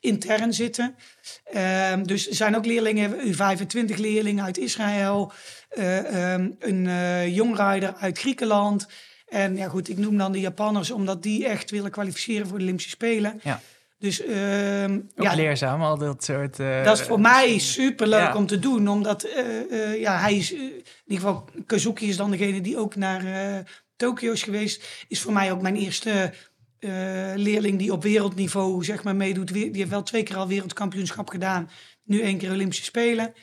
[0.00, 0.96] intern zitten.
[1.44, 5.32] Ehm, dus er zijn ook leerlingen, U25 leerlingen uit Israël,
[5.68, 8.88] eh, ehm, een uh, jongrijder uit Griekenland.
[9.28, 12.62] En ja goed, ik noem dan de Japanners, omdat die echt willen kwalificeren voor de
[12.62, 13.40] Olympische Spelen.
[13.42, 13.60] Ja.
[13.98, 16.60] Dus ehm, ja, leerzaam, al dat soort...
[16.60, 18.36] eh, dat is voor mij super leuk ja.
[18.36, 22.16] om te doen, omdat eh, eh, ja, hij is, eh, in ieder geval Kazuki is
[22.16, 23.64] dan degene die ook naar eh
[23.96, 26.32] Tokio is geweest, is voor mij ook mijn eerste
[26.78, 29.52] eh, leerling die op wereldniveau zeg maar meedoet.
[29.52, 31.70] Die heeft wel twee keer al wereldkampioenschap gedaan,
[32.02, 33.34] nu één keer Olympische Spelen.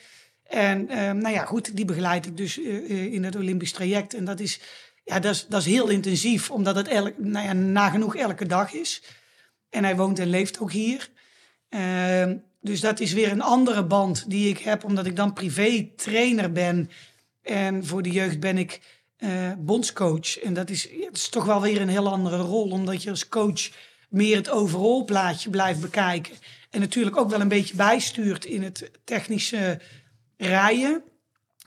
[0.42, 4.14] En ehm, nou ja, goed, die begeleid ik dus eh, eh, in het Olympisch traject.
[4.14, 4.60] En dat is,
[5.04, 8.72] ja, dat is, dat is heel intensief, omdat het elk, nou ja, nagenoeg elke dag
[8.72, 9.02] is.
[9.70, 11.10] En hij woont en leeft ook hier.
[11.68, 15.90] Ehm, dus dat is weer een andere band die ik heb, omdat ik dan privé
[15.96, 16.90] trainer ben.
[17.42, 18.80] En voor de jeugd ben ik
[19.22, 20.38] eh, bondscoach.
[20.38, 23.70] En dat is, is toch wel weer een heel andere rol, omdat je als coach
[24.08, 26.34] meer het overal plaatje blijft bekijken.
[26.70, 29.80] En natuurlijk ook wel een beetje bijstuurt in het technische
[30.36, 31.02] rijden.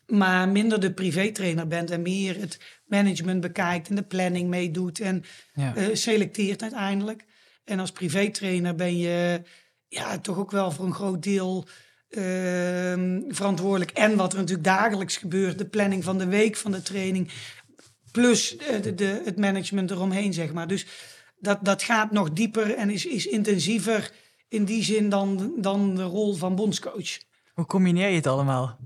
[0.07, 5.23] Maar minder de privé-trainer bent en meer het management bekijkt en de planning meedoet en
[5.53, 5.75] ja.
[5.75, 7.25] eh, selecteert uiteindelijk.
[7.63, 9.41] En als privé-trainer ben je
[9.87, 11.67] ja, toch ook wel voor een groot deel
[13.29, 13.91] verantwoordelijk.
[13.91, 17.31] En wat er natuurlijk dagelijks gebeurt, de planning van de week van de training,
[18.11, 20.67] plus eh, de, de, het management eromheen, zeg maar.
[20.67, 20.85] Dus
[21.39, 24.11] dat, dat gaat nog dieper en is, is intensiever
[24.47, 27.17] in die zin dan, dan de rol van bondscoach.
[27.53, 28.77] Hoe combineer je het allemaal?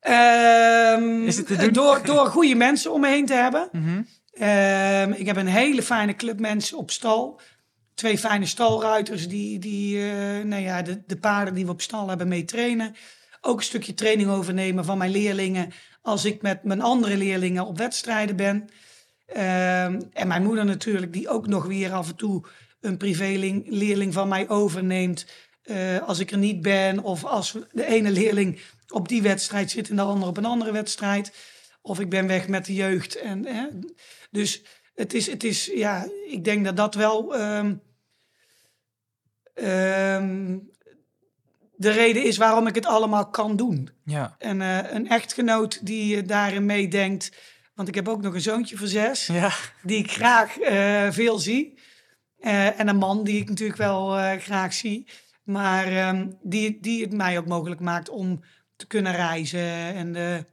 [0.00, 1.72] Ehm, Is het te doen?
[1.72, 3.68] Door, door goede mensen om me heen te hebben.
[3.72, 4.02] Mhm.
[4.32, 7.40] Ehm, ik heb een hele fijne club mensen op stal.
[7.96, 12.08] Twee fijne stalruiters die, die eh, nou ja, de, de paarden die we op stal
[12.08, 12.94] hebben mee trainen.
[13.40, 17.78] Ook een stukje training overnemen van mijn leerlingen als ik met mijn andere leerlingen op
[17.78, 18.68] wedstrijden ben.
[19.26, 22.44] Ehm, en mijn moeder natuurlijk, die ook nog weer af en toe
[22.80, 25.26] een privéling, leerling van mij overneemt.
[25.62, 29.90] eh, als ik er niet ben of als de ene leerling op die wedstrijd zit
[29.90, 31.32] en de andere op een andere wedstrijd.
[31.82, 33.16] Of ik ben weg met de jeugd.
[33.16, 33.66] En, hè,
[34.30, 34.62] dus
[34.94, 37.74] het is, het is, ja, ik denk dat dat wel ehm,
[39.56, 40.58] ehm,
[41.76, 43.90] de reden is waarom ik het allemaal kan doen.
[44.04, 44.34] Ja.
[44.38, 47.32] En eh, een echtgenoot die eh, daarin meedenkt.
[47.74, 49.52] Want ik heb ook nog een zoontje van zes, Ja.
[49.82, 51.74] die ik graag eh, veel zie.
[52.40, 55.08] En een man die ik natuurlijk wel graag zie.
[55.42, 58.44] Maar ehm, die, die het mij ook mogelijk maakt om
[58.76, 60.44] te kunnen reizen en de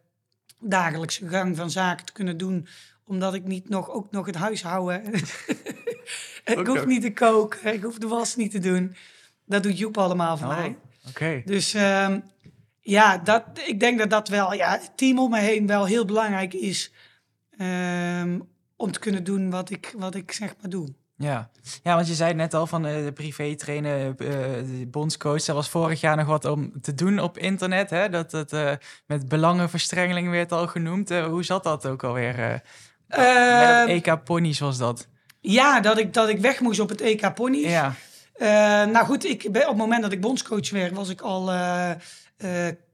[0.60, 2.68] dagelijkse gang van zaken te kunnen doen.
[3.06, 5.04] Omdat ik niet nog, ook nog het huishouden.
[6.46, 8.96] ik Ook hoef niet te koken, ik hoef de was niet te doen.
[9.46, 10.78] Dat doet Joep allemaal voor Oh, mij.
[11.10, 11.42] Oké.
[11.46, 12.20] Dus ehm,
[12.80, 16.06] ja, dat, ik denk dat dat wel, ja, het team om me heen wel heel
[16.06, 16.92] belangrijk is.
[17.58, 18.40] ehm,
[18.76, 20.88] om te kunnen doen wat ik, wat ik zeg maar doe.
[21.18, 21.50] Ja.
[21.84, 25.48] ja, want je zei net al van eh, de privé trainen, eh, de bondscoach.
[25.48, 27.90] Er was vorig jaar nog wat om te doen op internet.
[27.90, 28.10] Hè?
[28.10, 28.72] Dat het eh,
[29.06, 31.10] met belangenverstrengeling werd al genoemd.
[31.10, 32.62] Hoe zat dat ook alweer?
[33.14, 35.08] Ehm, met het EK Ponies was dat.
[35.40, 37.70] ja, dat ik, dat ik weg moest op het EK Ponies.
[37.70, 37.94] Ja,
[38.34, 38.48] Eh,
[38.86, 41.92] nou goed, ik, ben- op het moment dat ik bondscoach werd, was ik al eh,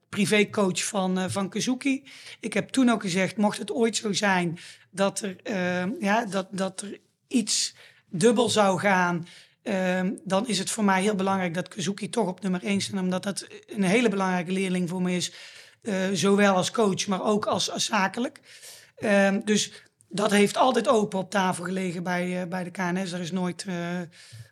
[0.09, 2.03] privécoach van, van Kazuki.
[2.39, 4.59] Ik heb toen ook gezegd, mocht het ooit zo zijn
[4.91, 7.75] dat er, eh, ja, dat, dat er iets
[8.09, 9.27] dubbel zou gaan,
[9.63, 13.01] eh, dan is het voor mij heel belangrijk dat Kazuki toch op nummer 1 staat,
[13.01, 15.31] omdat dat een hele belangrijke leerling voor me is.
[16.13, 18.39] zowel als coach, maar ook als, als zakelijk.
[18.95, 19.71] Eh, dus
[20.09, 23.11] dat heeft altijd open op tafel gelegen bij, eh, bij de KNS.
[23.11, 23.99] Er is nooit eh,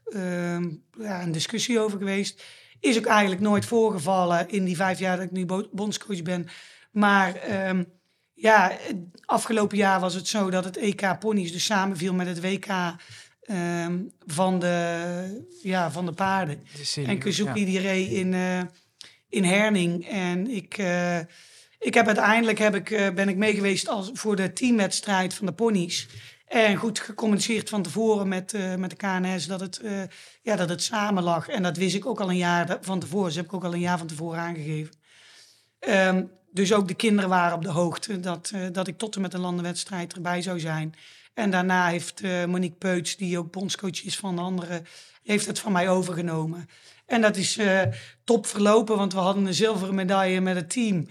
[0.06, 2.44] ehm, ja, een discussie over geweest.
[2.80, 6.48] Is ook eigenlijk nooit voorgevallen in die vijf jaar dat ik nu bo- bondscoach ben.
[6.92, 7.84] Maar ehm,
[8.34, 12.42] ja, het afgelopen jaar was het zo dat het EK Ponies dus samenviel met het
[12.42, 12.68] WK
[13.42, 16.64] ehm, van, de, ja, van de paarden.
[16.78, 17.66] de serie, En Kazuki ja.
[17.66, 18.62] die reed in, eh,
[19.30, 20.08] in Herning.
[20.08, 20.78] En ik,
[21.88, 26.08] ik heb uiteindelijk heb ik, eh, ben ik meegeweest voor de teamwedstrijd van de ponies.
[26.48, 30.02] En goed gecommuniceerd van tevoren met, eh, met de KNS dat het, eh,
[30.42, 31.48] ja, dat het samen lag.
[31.48, 33.26] En dat wist ik ook al een jaar van tevoren.
[33.26, 34.94] Dus heb ik ook al een jaar van tevoren aangegeven.
[35.80, 39.34] Ehm, dus ook de kinderen waren op de hoogte dat, dat ik tot en met
[39.34, 40.96] een landenwedstrijd erbij zou zijn.
[41.34, 44.82] En daarna heeft Monique Peuts, die ook bondscoach is van de andere,
[45.24, 46.70] heeft het van mij overgenomen.
[47.06, 47.60] En dat is
[48.24, 51.08] top verlopen, want we hadden een zilveren medaille met het team.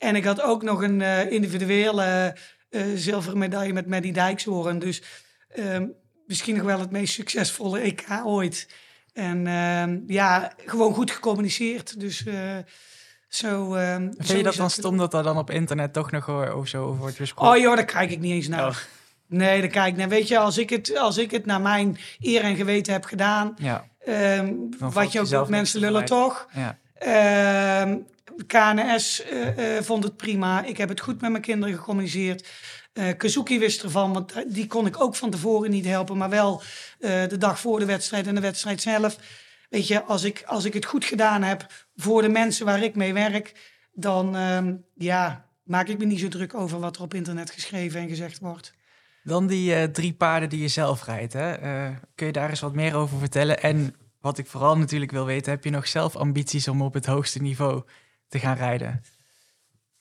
[0.00, 2.36] En ik had ook nog een eh, individuele
[2.70, 4.78] eh, zilveren medaille met Maddie Dijkshoorn.
[4.78, 5.02] Dus
[5.54, 5.86] ehm,
[6.26, 8.68] misschien nog wel het meest succesvolle EK ooit.
[9.12, 12.00] En ehm, ja, gewoon goed gecommuniceerd.
[12.00, 12.34] Dus eh,
[13.28, 13.74] zo...
[13.74, 16.68] ehm, Vind je dat dan stom dat daar dan op internet toch nog o- over
[16.68, 17.52] zo over wordt gesproken?
[17.52, 18.66] Oh joh, daar kijk ik niet eens naar.
[18.68, 18.76] Oh.
[19.26, 20.08] Nee, daar kijk ik naar.
[20.08, 23.54] Weet je, als ik, het, als ik het naar mijn eer en geweten heb gedaan...
[23.58, 23.84] Ja,
[24.78, 26.48] wat je ook doet, mensen lullen toch.
[26.54, 26.78] Ja.
[28.46, 30.64] KNS eh, eh, vond het prima.
[30.64, 32.48] Ik heb het goed met mijn kinderen gecommuniceerd.
[32.92, 36.16] Eh Kazuki wist ervan, want die kon ik ook van tevoren niet helpen.
[36.16, 36.62] Maar wel
[36.98, 39.18] de dag voor de wedstrijd en de wedstrijd zelf.
[39.68, 42.94] Weet je, als ik, als ik het goed gedaan heb voor de mensen waar ik
[42.94, 43.52] mee werk...
[43.92, 48.00] dan ehm, ja, maak ik me niet zo druk over wat er op internet geschreven
[48.00, 48.72] en gezegd wordt.
[49.22, 51.32] Dan die drie paarden die je zelf rijdt.
[51.32, 51.56] Hè?
[52.14, 53.62] Kun je daar eens wat meer over vertellen?
[53.62, 57.06] En wat ik vooral natuurlijk wil weten, heb je nog zelf ambities om op het
[57.06, 57.82] hoogste niveau
[58.30, 59.02] te gaan rijden?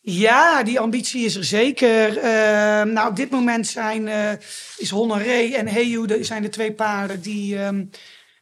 [0.01, 2.17] Ja, die ambitie is er zeker.
[2.17, 4.31] Ehm, nou, op dit moment zijn, eh,
[4.77, 7.85] is Honoré en Heyu zijn de twee paarden die, ehm,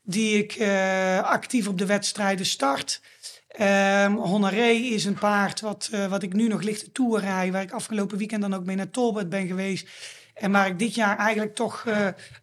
[0.03, 3.01] die ik eh, actief op de wedstrijden start.
[3.47, 7.61] Ehm Honoré is een paard wat, eh, wat ik nu nog lichte tour rij, waar
[7.61, 9.87] ik afgelopen weekend dan ook mee naar Tolbert ben geweest.
[10.33, 11.83] En waar ik dit jaar eigenlijk toch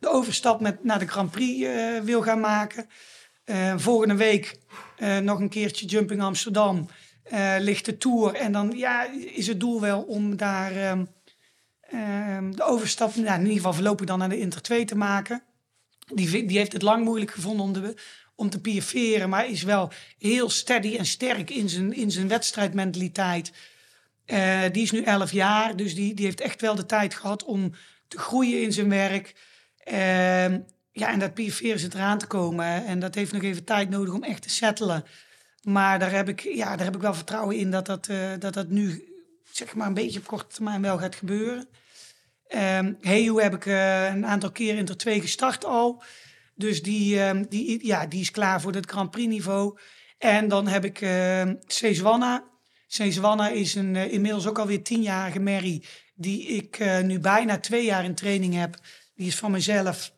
[0.01, 1.69] de overstap met, naar de Grand Prix
[2.05, 2.89] wil gaan maken.
[3.77, 4.57] Volgende week
[5.23, 6.89] nog een keertje Jumping Amsterdam
[7.25, 8.35] eh ligt de Tour.
[8.35, 11.05] En dan ja, is het doel wel om daar ehm,
[11.81, 15.43] ehm, de overstap, nou, in ieder geval voorlopig dan naar de Inter 2 te maken.
[16.15, 17.95] Die, die heeft het lang moeilijk gevonden om, de,
[18.49, 23.53] te piaferen, maar is wel heel steady en sterk in zijn, in zijn wedstrijdmentaliteit.
[24.25, 27.45] Eh, die is nu 11 jaar, dus die, die heeft echt wel de tijd gehad
[27.45, 27.73] om
[28.09, 29.35] te groeien in zijn werk.
[29.85, 30.61] Ehm,
[30.93, 32.85] ja, en dat piaferen zit eraan te komen.
[32.87, 35.05] En dat heeft nog even tijd nodig om echt te settelen.
[35.65, 38.55] Maar daar heb ik, ja, daar heb ik wel vertrouwen in dat dat, eh, dat,
[38.55, 39.05] dat nu
[39.51, 41.69] zeg maar een beetje op korte termijn wel gaat gebeuren.
[42.49, 46.03] Ehm Heyu heb ik eh, een aantal keer in er twee gestart al.
[46.55, 49.79] Dus die, ehm, die, ja, die is klaar voor het Grand Prix niveau.
[50.19, 52.45] En dan heb ik ehm Sezwanna.
[52.87, 55.87] Sezwanna is een eh, inmiddels ook alweer tienjarige merrie...
[56.15, 58.77] die ik nu bijna twee jaar in training heb.
[59.15, 60.13] Die is van mezelf.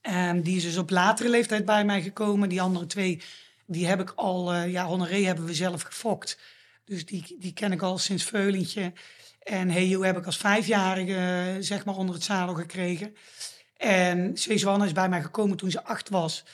[0.00, 2.48] Ehm, die is dus op latere leeftijd bij mij gekomen.
[2.48, 3.22] Die andere twee,
[3.72, 4.52] die heb ik al...
[4.52, 6.38] eh, ja, Honoré hebben we zelf gefokt.
[6.84, 8.92] Dus die, die ken ik al sinds Veulentje.
[9.42, 13.16] En Heyu heb ik als vijfjarige eh, zeg maar onder het zadel gekregen.
[13.76, 16.44] En Sezwanna is bij mij gekomen toen ze acht was.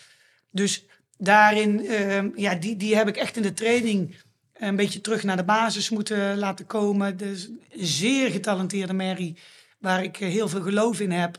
[0.51, 0.85] Dus
[1.17, 4.17] daarin, ehm, ja, die, die heb ik echt in de training
[4.55, 7.17] een beetje terug naar de basis moeten laten komen.
[7.17, 9.37] Dus een zeer getalenteerde Mary,
[9.79, 11.39] waar ik eh, heel veel geloof in heb.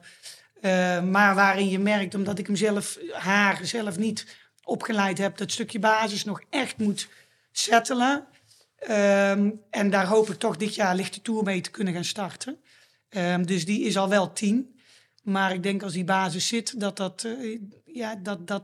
[1.03, 4.25] Maar waarin je merkt, omdat ik hem zelf, haar zelf niet
[4.69, 7.08] opgeleid heb, dat stukje basis nog echt moet
[7.51, 8.27] settelen.
[8.75, 12.58] Ehm, en daar hoop ik toch dit jaar lichte tour mee te kunnen gaan starten.
[13.10, 14.79] Ehm, dus die is al wel tien.
[15.23, 18.63] Maar ik denk als die basis zit, dat, dat, eh, ja, dat, dat,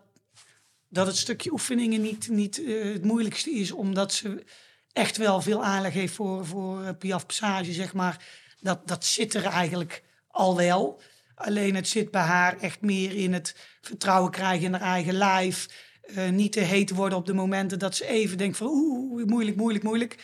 [0.89, 3.71] dat het stukje oefeningen niet, niet eh, het moeilijkste is.
[3.71, 4.43] Omdat ze
[4.91, 8.25] echt wel veel aanleg heeft voor, voor eh, Piaf Passage, zeg maar.
[8.59, 11.01] Dat, dat zit er eigenlijk al wel.
[11.35, 15.67] Alleen het zit bij haar echt meer in het vertrouwen krijgen in haar eigen lijf.
[16.05, 19.57] Eh, niet te heet worden op de momenten dat ze even denkt van oeh, moeilijk,
[19.57, 20.15] moeilijk, moeilijk.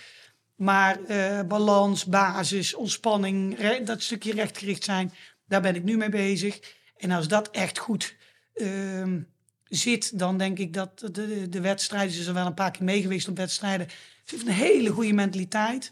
[0.56, 5.12] Maar eh, balans, basis, ontspanning, dat stukje rechtgericht zijn,
[5.46, 6.60] daar ben ik nu mee bezig.
[6.98, 8.16] En als dat echt goed
[8.54, 9.22] ehm,
[9.64, 12.72] zit, dan denk ik dat de, de, de wedstrijden, ze is er wel een paar
[12.72, 13.88] keer mee geweest op wedstrijden.
[14.24, 15.92] Ze heeft een hele goede mentaliteit.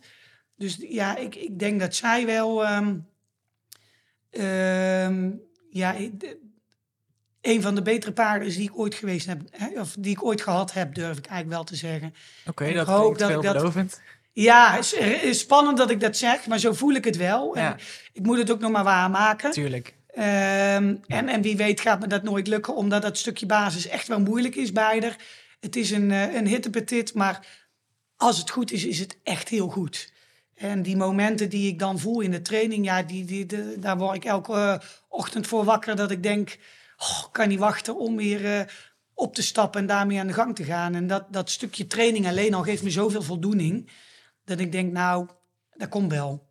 [0.56, 2.98] Dus ja, ik, ik denk dat zij wel, ehm,
[4.30, 5.32] ehm,
[5.70, 5.96] ja,
[7.42, 10.24] een van de betere paarden is die ik ooit geweest heb, hè, of die ik
[10.24, 12.14] ooit gehad heb, durf ik eigenlijk wel te zeggen.
[12.46, 14.02] Oké, Ik dat hoop dat ik dat-.
[14.34, 17.58] Ja, het is, is spannend dat ik dat zeg, maar zo voel ik het wel.
[17.58, 17.72] Ja.
[17.72, 17.80] En
[18.14, 19.52] ik moet het ook nog maar waarmaken.
[19.52, 19.94] Tuurlijk.
[20.14, 24.08] Ehm, en, en wie weet gaat me dat nooit lukken, omdat dat stukje basis echt
[24.08, 25.16] wel moeilijk is bij haar.
[25.60, 27.48] Het is een, eh, een hittepetit, maar
[28.16, 30.12] als het goed is, is het echt heel goed.
[30.56, 33.98] En die momenten die ik dan voel in de training, ja, die, die, de- daar
[33.98, 34.76] word ik elke eh,
[35.08, 35.96] ochtend voor wakker.
[35.96, 36.58] Dat ik denk,
[37.00, 38.66] oh, kan niet wachten om weer eh,
[39.14, 40.96] op te stappen en daarmee aan de gang te gaan.
[40.96, 43.90] En dat, dat stukje training alleen al geeft me zoveel voldoening.
[44.46, 45.28] Dat ik denk, nou,
[45.74, 46.48] dat komt wel.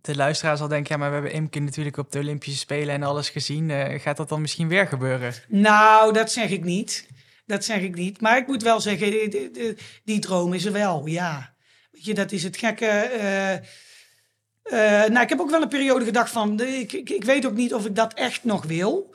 [0.00, 3.02] De luisteraar zal denken, ja, maar we hebben Imke natuurlijk op de Olympische Spelen en
[3.02, 3.70] alles gezien.
[3.70, 5.34] Eh, gaat dat dan misschien weer gebeuren?
[5.48, 7.08] Nou, dat zeg ik niet.
[7.46, 8.20] Dat zeg ik niet.
[8.20, 11.54] Maar ik moet wel zeggen, die, die- die- droom is er wel, ja.
[11.90, 12.86] Weet je, dat is het gekke.
[12.86, 14.78] eh,
[15.08, 17.74] nou, ik heb ook wel een periode gedacht van, ik, ik, ik weet ook niet
[17.74, 19.14] of ik dat echt nog wil.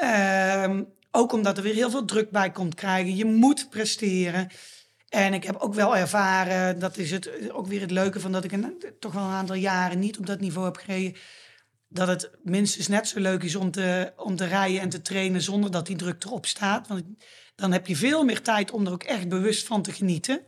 [0.00, 3.16] Ehm, ook omdat er weer heel veel druk bij komt krijgen.
[3.16, 4.48] Je moet presteren.
[5.08, 8.44] En ik heb ook wel ervaren, dat is het, ook weer het leuke van dat
[8.44, 11.16] ik een, toch wel een aantal jaren niet op dat niveau heb gereden
[11.88, 15.42] dat het minstens net zo leuk is om te, om te rijden en te trainen
[15.42, 16.88] zonder dat die druk erop staat.
[16.88, 17.02] Want
[17.54, 20.40] dan heb je veel meer tijd om er ook echt bewust van te genieten.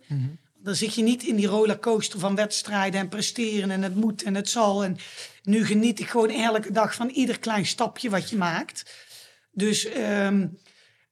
[0.63, 4.35] Dan zit je niet in die rollercoaster van wedstrijden en presteren en het moet en
[4.35, 4.85] het zal.
[4.85, 4.97] En
[5.43, 9.09] nu geniet ik gewoon elke dag van ieder klein stapje wat je maakt.
[9.53, 10.47] Dus ehm,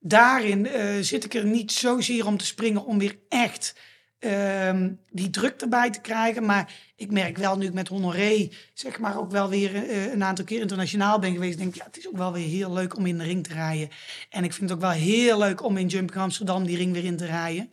[0.01, 3.75] daarin eh, zit ik er niet zozeer om te springen om weer echt
[4.19, 6.45] ehm, die druk erbij te krijgen.
[6.45, 10.25] Maar ik merk wel nu ik met Honoré zeg maar ook wel weer eh, een
[10.25, 11.59] aantal keer internationaal ben geweest.
[11.59, 13.55] Denk ik, ja, het is ook wel weer heel leuk om in de ring te
[13.55, 13.89] rijden.
[14.31, 17.05] En ik vind het ook wel heel leuk om in Jumping Amsterdam die ring weer
[17.05, 17.71] in te rijden.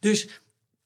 [0.00, 0.22] Dus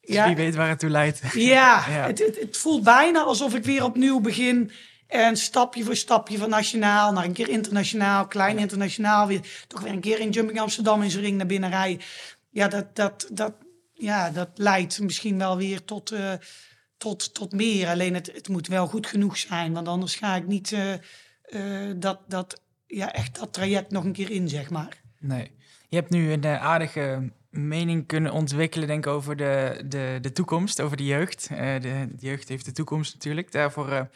[0.01, 1.21] Dus ja, wie weet waar het toe leidt.
[1.33, 2.07] ja, Ja.
[2.07, 4.71] Het, het, het voelt bijna alsof ik weer opnieuw begin.
[5.11, 9.27] En stapje voor stapje van nationaal naar een keer internationaal, klein internationaal.
[9.27, 12.05] Weer, toch weer een keer in Jumping Amsterdam in zijn ring naar binnen rijden.
[12.51, 13.53] Ja, dat, dat, dat,
[13.93, 16.33] ja, dat leidt misschien wel weer tot, eh,
[16.97, 17.89] tot, tot meer.
[17.89, 19.73] Alleen het, het moet wel goed genoeg zijn.
[19.73, 24.13] Want anders ga ik niet eh, eh, dat, dat, ja, echt dat traject nog een
[24.13, 25.01] keer in, zeg maar.
[25.19, 25.51] Nee.
[25.89, 30.81] Je hebt nu een aardige mening kunnen ontwikkelen, denk ik, over de, de, de toekomst,
[30.81, 31.49] over de jeugd.
[31.49, 33.53] De, de jeugd heeft de toekomst natuurlijk.
[33.53, 34.09] Daarvoor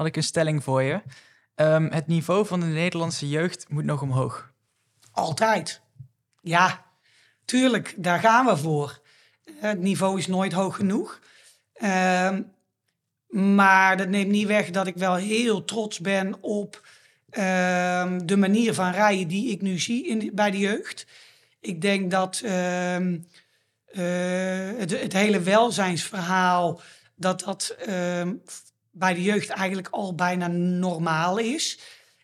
[0.00, 1.02] had ik een stelling voor je.
[1.54, 4.52] Ehm, het niveau van de Nederlandse jeugd moet nog omhoog.
[5.12, 5.80] Altijd.
[6.42, 6.84] Ja,
[7.44, 9.00] tuurlijk, daar gaan we voor.
[9.54, 11.20] Het niveau is nooit hoog genoeg.
[11.72, 12.42] Ehm,
[13.28, 16.88] maar dat neemt niet weg dat ik wel heel trots ben op
[17.30, 21.06] ehm, de manier van rijden die ik nu zie in, bij de jeugd.
[21.60, 22.96] Ik denk dat eh,
[24.76, 26.80] het, het hele welzijnsverhaal,
[27.14, 27.76] dat dat
[29.00, 31.78] bij de jeugd eigenlijk al bijna normaal is.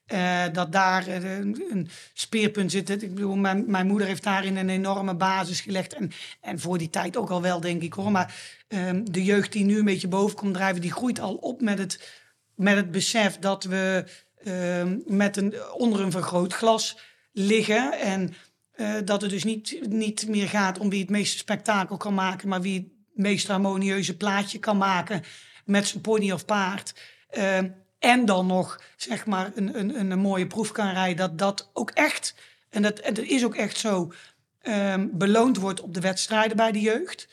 [0.06, 3.02] Eh, dat daar eh, een, speerpunt zit.
[3.02, 5.94] Ik bedoel, mijn, mijn moeder heeft daarin een enorme basis gelegd.
[5.94, 6.10] En,
[6.40, 8.10] en voor die tijd ook al wel, denk ik hoor.
[8.10, 8.34] Maar
[8.68, 11.78] ehm, de jeugd die nu een beetje boven komt drijven, die groeit al op met
[11.78, 12.10] het,
[12.54, 14.04] met het besef dat we
[14.44, 16.98] ehm, met een, onder een vergrootglas
[17.32, 17.92] liggen.
[17.92, 18.34] En
[18.72, 22.48] eh, dat het dus niet, niet meer gaat om wie het meeste spektakel kan maken,
[22.48, 25.22] maar wie het meest harmonieuze plaatje kan maken
[25.66, 26.94] met zijn pony of paard.
[27.30, 31.16] Ehm, en dan nog, zeg maar, een, een, een, mooie proef kan rijden.
[31.16, 32.34] Dat dat ook echt,
[32.70, 34.12] en dat, en dat is ook echt zo,
[34.60, 37.28] ehm, beloond wordt op de wedstrijden bij de jeugd.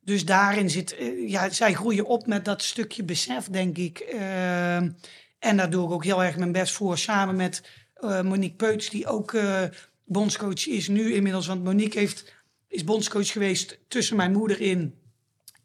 [0.00, 3.98] Dus daarin zit, eh, ja, zij groeien op met dat stukje besef, denk ik.
[3.98, 4.90] Ehm,
[5.38, 7.62] en daar doe ik ook heel erg mijn best voor, samen met
[7.94, 9.62] eh, Monique Peuts, die ook eh,
[10.04, 11.46] bondscoach is nu inmiddels.
[11.46, 12.34] Want Monique heeft,
[12.68, 14.94] is bondscoach geweest tussen mijn moeder in,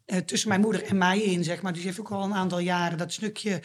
[0.08, 1.72] eh, tussen mijn moeder en mij in, zeg maar.
[1.72, 3.60] Dus heeft ook al een aantal jaren dat stukje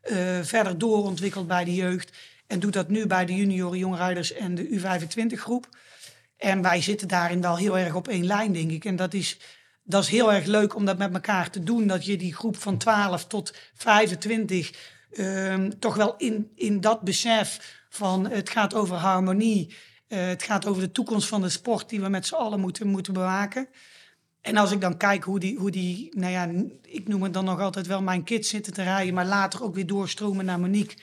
[0.00, 2.16] eh, verder doorontwikkeld bij de jeugd.
[2.46, 5.68] En doet dat nu bij de junioren, jongrijders en de U25 groep.
[6.36, 8.84] En wij zitten daarin wel heel erg op één lijn, denk ik.
[8.84, 9.38] En dat is,
[9.82, 11.86] dat is heel erg leuk om dat met elkaar te doen.
[11.86, 14.72] Dat je die groep van 12 tot 25
[15.12, 19.74] ehm, toch wel in, in dat besef van het gaat over harmonie.
[20.08, 22.86] eh, het gaat over de toekomst van de sport die we met z'n allen moeten,
[22.86, 23.68] moeten bewaken.
[24.44, 26.50] En als ik dan kijk hoe die, hoe die, nou ja,
[26.82, 29.74] ik noem het dan nog altijd wel mijn kids zitten te rijden, maar later ook
[29.74, 30.96] weer doorstromen naar Monique,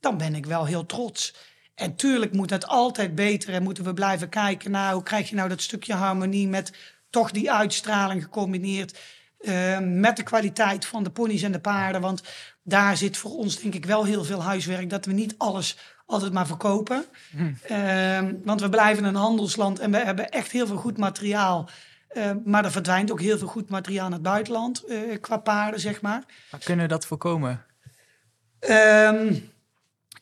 [0.00, 1.34] dan ben ik wel heel trots.
[1.74, 5.34] En tuurlijk moet het altijd beter en moeten we blijven kijken naar hoe krijg je
[5.34, 6.72] nou dat stukje harmonie met
[7.10, 8.98] toch die uitstraling gecombineerd
[9.38, 12.00] eh, met de kwaliteit van de ponies en de paarden.
[12.00, 12.22] Want
[12.62, 15.76] daar zit voor ons denk ik wel heel veel huiswerk, dat we niet alles
[16.06, 17.04] altijd maar verkopen.
[17.62, 21.68] Ehm, want we blijven een handelsland en we hebben echt heel veel goed materiaal.
[22.16, 25.80] Eh, maar er verdwijnt ook heel veel goed materiaal naar het buitenland, eh, qua paarden,
[25.80, 26.24] zeg maar.
[26.50, 27.64] Maar kunnen we dat voorkomen?
[28.58, 29.34] Ehm,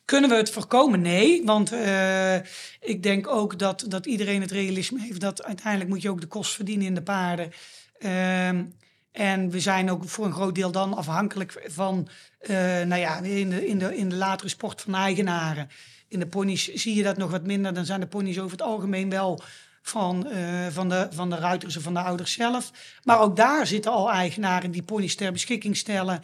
[0.05, 1.01] kunnen we het voorkomen?
[1.01, 2.35] Nee, want eh,
[2.79, 6.27] ik denk ook dat, dat iedereen het realisme heeft dat uiteindelijk moet je ook de
[6.27, 7.51] kost verdienen in de paarden.
[7.99, 8.65] Ehm,
[9.11, 12.07] en we zijn ook voor een groot deel dan afhankelijk van,
[12.39, 15.69] eh, nou ja, in de, in, de, in de latere sport van eigenaren.
[16.07, 17.73] In de ponies zie je dat nog wat minder.
[17.73, 19.43] Dan zijn de ponies over het algemeen wel
[19.87, 22.71] van, eh, van, de, van de ruiters en van de ouders zelf.
[23.03, 26.21] Maar ook daar zitten al eigenaren die ponies ter beschikking stellen.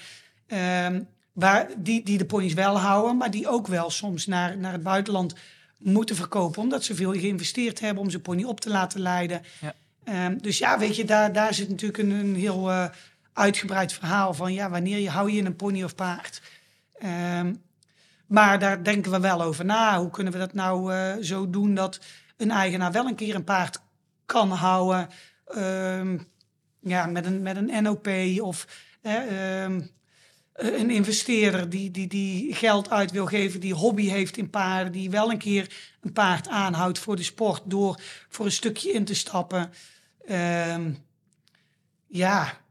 [0.48, 1.02] Ehm,
[1.32, 4.84] waar, die, die de ponies wel houden, maar die ook wel soms naar, naar het
[4.84, 5.36] buitenland
[5.78, 6.62] moeten verkopen.
[6.62, 9.42] Omdat ze veel geïnvesteerd hebben om zijn pony op te laten leiden.
[9.60, 9.74] Ja.
[10.04, 12.86] Ehm, dus ja, weet je, daar, daar zit natuurlijk een, een heel eh,
[13.34, 14.54] uitgebreid verhaal van...
[14.54, 16.42] ja, wanneer je, hou je een pony of paard?
[17.00, 17.54] Ehm,
[18.26, 20.00] maar daar denken we wel over na.
[20.00, 22.00] Hoe kunnen we dat nou eh, zo doen dat
[22.42, 23.82] een eigenaar wel een keer een paard
[24.26, 25.10] kan houden...
[25.46, 26.18] ehm,
[26.80, 28.08] ja, met een, met een NOP
[28.42, 28.68] of
[29.02, 29.82] ehm,
[30.54, 35.10] een investeerder die, die, die geld uit wil geven, die hobby heeft in paarden, die
[35.10, 39.16] wel een keer een paard aanhoudt voor de sport door voor een stukje in te
[39.16, 39.72] stappen.
[40.26, 40.92] Ehm,
[42.08, 42.62] ja,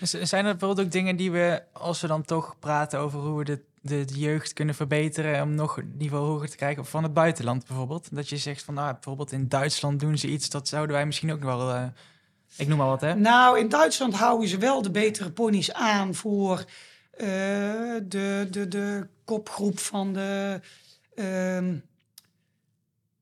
[0.00, 3.44] Zijn er bijvoorbeeld ook dingen die we, als we dan toch praten over hoe we
[3.44, 7.66] de, de, jeugd kunnen verbeteren om nog een niveau hoger te krijgen van het buitenland
[7.66, 8.08] bijvoorbeeld?
[8.16, 11.32] Dat je zegt van, nou, bijvoorbeeld in Duitsland doen ze iets, dat zouden wij misschien
[11.32, 11.84] ook wel, eh,
[12.56, 13.14] ik noem maar wat hè?
[13.14, 16.64] Nou, in Duitsland houden ze wel de betere ponies aan voor
[17.10, 17.26] eh,
[18.02, 20.60] de, de, de kopgroep van de,
[21.14, 21.74] ehm,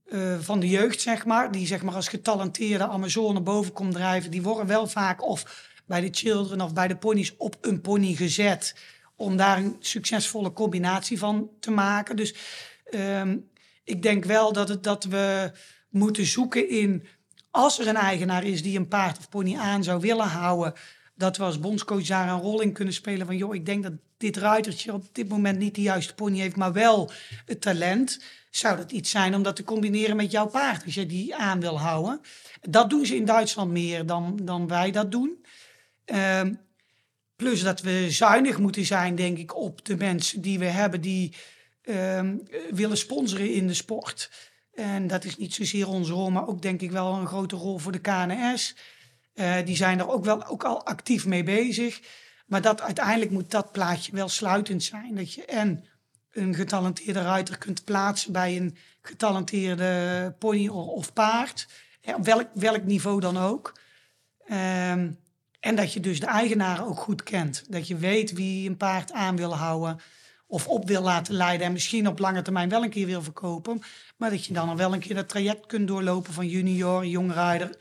[0.05, 4.31] eh, van de jeugd, zeg maar, die zeg maar als getalenteerde Amazone boven komt drijven,
[4.31, 8.15] die worden wel vaak of bij de children of bij de ponies op een pony
[8.15, 8.75] gezet
[9.21, 12.17] om daar een succesvolle combinatie van te maken.
[12.17, 12.35] Dus
[12.85, 13.39] ehm,
[13.85, 15.53] ik denk wel dat, het, dat we
[15.89, 17.07] moeten zoeken in,
[17.51, 20.73] als er een eigenaar is die een paard of pony aan zou willen houden,
[21.15, 23.93] dat we als bondscoach daar een rol in kunnen spelen van, joh, ik denk dat
[24.17, 27.11] dit ruitertje op dit moment niet de juiste pony heeft, maar wel
[27.45, 28.23] het talent.
[28.51, 31.61] Zou dat iets zijn om dat te combineren met jouw paard, als je die aan
[31.61, 32.21] wil houden?
[32.61, 35.45] Dat doen ze in Duitsland meer dan, dan wij dat doen.
[36.05, 36.55] Ehm,
[37.41, 41.35] plus dat we zuinig moeten zijn, denk ik, op de mensen die we hebben die
[41.83, 42.37] ehm,
[42.71, 44.31] willen sponsoren in de sport.
[44.75, 47.79] En dat is niet zozeer onze rol, maar ook denk ik wel een grote rol
[47.79, 48.77] voor de KNS.
[49.35, 52.01] Uh, die zijn er ook wel ook al actief mee bezig.
[52.47, 55.15] Maar dat uiteindelijk moet dat plaatje wel sluitend zijn.
[55.15, 55.85] Dat je en
[56.33, 61.67] een getalenteerde ruiter kunt plaatsen bij een getalenteerde pony of paard.
[62.03, 63.79] op welk, welk niveau dan ook.
[64.51, 65.19] Um,
[65.61, 67.65] en dat je dus de eigenaren ook goed kent.
[67.69, 70.01] Dat je weet wie een paard aan wil houden
[70.47, 71.67] of op wil laten leiden.
[71.67, 73.83] En misschien op lange termijn wel een keer wil verkopen.
[74.17, 77.77] Maar dat je dan al wel een keer dat traject kunt doorlopen van junior, jongrijder,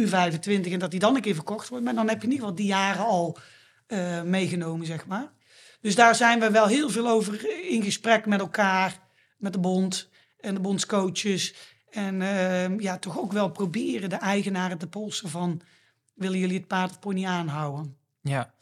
[0.00, 0.72] U25.
[0.72, 1.84] En dat die dan een keer verkocht wordt.
[1.84, 3.38] Maar dan heb je in ieder geval die jaren al
[3.88, 5.32] uh, meegenomen, zeg maar.
[5.80, 8.98] Dus daar zijn we wel heel veel over in gesprek met elkaar,
[9.38, 10.08] met de bond
[10.40, 11.54] en de bondscoaches.
[11.90, 15.60] En uh, ja, toch ook wel proberen de eigenaren te polsen van
[16.16, 17.96] willen jullie het paard of pony aanhouden?
[18.20, 18.54] Ja,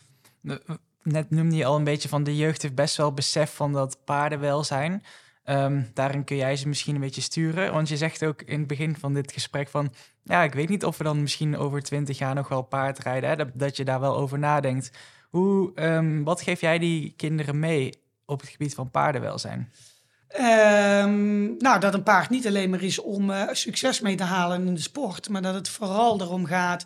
[1.03, 3.99] net noemde je al een beetje van de jeugd heeft best wel besef van dat
[4.05, 5.03] paardenwelzijn.
[5.45, 7.73] Um, daarin kun jij ze misschien een beetje sturen.
[7.73, 9.93] Want je zegt ook in het begin van dit gesprek van...
[10.23, 13.31] ja, ik weet niet of we dan misschien over twintig jaar nog wel paardrijden.
[13.31, 13.37] Hè?
[13.37, 14.91] Dat, dat je daar wel over nadenkt.
[15.31, 17.95] Hoe, um, wat geef jij die kinderen mee
[18.27, 19.73] op het gebied van paardenwelzijn?
[20.41, 24.67] Um, nou, dat een paard niet alleen maar is om uh, succes mee te halen
[24.67, 25.29] in de sport...
[25.29, 26.85] maar dat het vooral erom gaat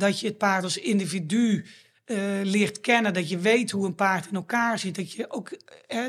[0.00, 1.64] dat je het paard als individu
[2.06, 3.14] uh, leert kennen.
[3.14, 4.94] Dat je weet hoe een paard in elkaar zit.
[4.94, 5.58] Dat, je ook,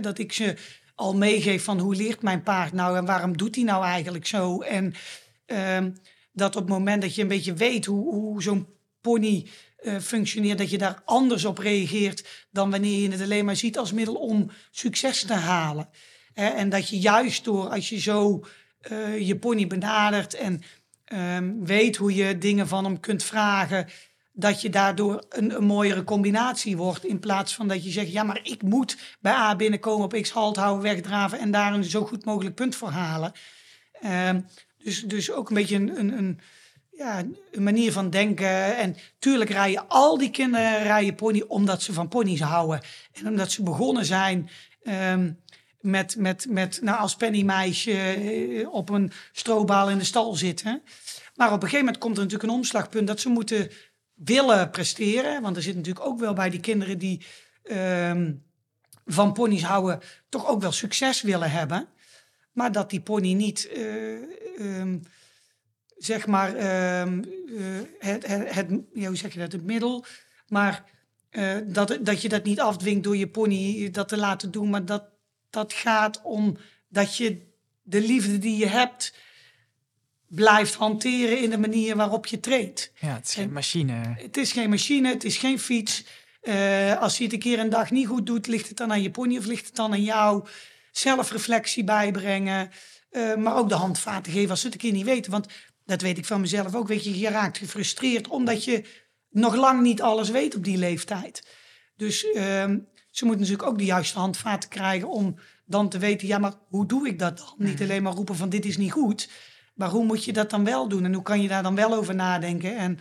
[0.01, 0.55] dat ik ze
[0.95, 4.61] al meegeef van hoe leert mijn paard nou en waarom doet hij nou eigenlijk zo.
[4.61, 4.93] En
[5.47, 5.77] uh,
[6.33, 8.67] dat op het moment dat je een beetje weet hoe, hoe zo'n
[9.01, 9.47] pony
[9.81, 13.77] uh, functioneert, dat je daar anders op reageert dan wanneer je het alleen maar ziet
[13.77, 15.89] als middel om succes te halen.
[16.33, 18.43] en dat je juist door als je zo
[18.91, 20.61] uh, je pony benadert en
[21.14, 23.88] um, weet hoe je dingen van hem kunt vragen,
[24.34, 27.05] dat je daardoor een, mooiere combinatie wordt.
[27.05, 30.32] In plaats van dat je zegt, ja, maar ik moet bij A binnenkomen, op X
[30.32, 33.32] halt houden, wegdraven en daar een zo goed mogelijk punt voor halen.
[34.05, 34.45] Um,
[34.78, 36.39] dus, dus ook een beetje een, een, een,
[36.91, 38.78] ja, een manier van denken.
[38.78, 42.82] En tuurlijk rijden al die kinderen rijden pony omdat ze van ponies houden.
[43.14, 44.49] En omdat ze begonnen zijn
[44.84, 45.40] um,
[45.82, 50.82] met, met, met nou, als pennymeisje eh, op een strobaal in de stal zitten.
[51.36, 53.71] Maar op een gegeven moment komt er natuurlijk een omslagpunt dat ze moeten
[54.13, 55.41] willen presteren.
[55.41, 57.25] Want er zit natuurlijk ook wel bij die kinderen die
[57.71, 58.43] um,
[59.05, 61.88] van ponies houden, toch ook wel succes willen hebben.
[62.51, 65.01] Maar dat die pony niet, uh, um,
[65.97, 66.49] zeg maar,
[67.01, 67.65] um, uh,
[67.99, 70.05] het, het, hoe zeg je dat, het middel.
[70.47, 70.89] Maar
[71.65, 74.69] dat, dat je dat niet afdwingt door je pony dat te laten doen.
[74.69, 75.11] Maar dat
[75.52, 76.58] dat gaat om
[76.89, 77.49] dat je
[77.82, 79.14] de liefde die je hebt
[80.28, 82.91] blijft hanteren in de manier waarop je treedt.
[82.99, 84.16] Ja, het is geen machine.
[84.18, 86.04] Het is geen machine, het is geen fiets.
[86.43, 89.02] Uh, als je het een keer een dag niet goed doet, ligt het dan aan
[89.02, 90.47] je pony of ligt het dan aan jou?
[90.91, 92.72] Zelfreflectie bijbrengen,
[93.12, 95.32] uh, maar ook de handvaten geven als ze het een keer niet weten.
[95.32, 95.47] Want
[95.86, 96.88] dat weet ik van mezelf ook.
[96.88, 98.84] Weet je, je raakt gefrustreerd omdat je
[99.30, 101.47] nog lang niet alles weet op die leeftijd.
[101.95, 102.66] Dus uh,
[103.12, 105.36] ze moeten natuurlijk ook de juiste handvaten krijgen om
[105.66, 107.53] dan te weten, ja, maar hoe doe ik dat dan?
[107.57, 107.84] Niet mhm.
[107.84, 109.30] alleen maar roepen van dit is niet goed,
[109.74, 111.05] maar hoe moet je dat dan wel doen?
[111.05, 112.78] En hoe kan je daar dan wel over nadenken?
[112.78, 112.99] En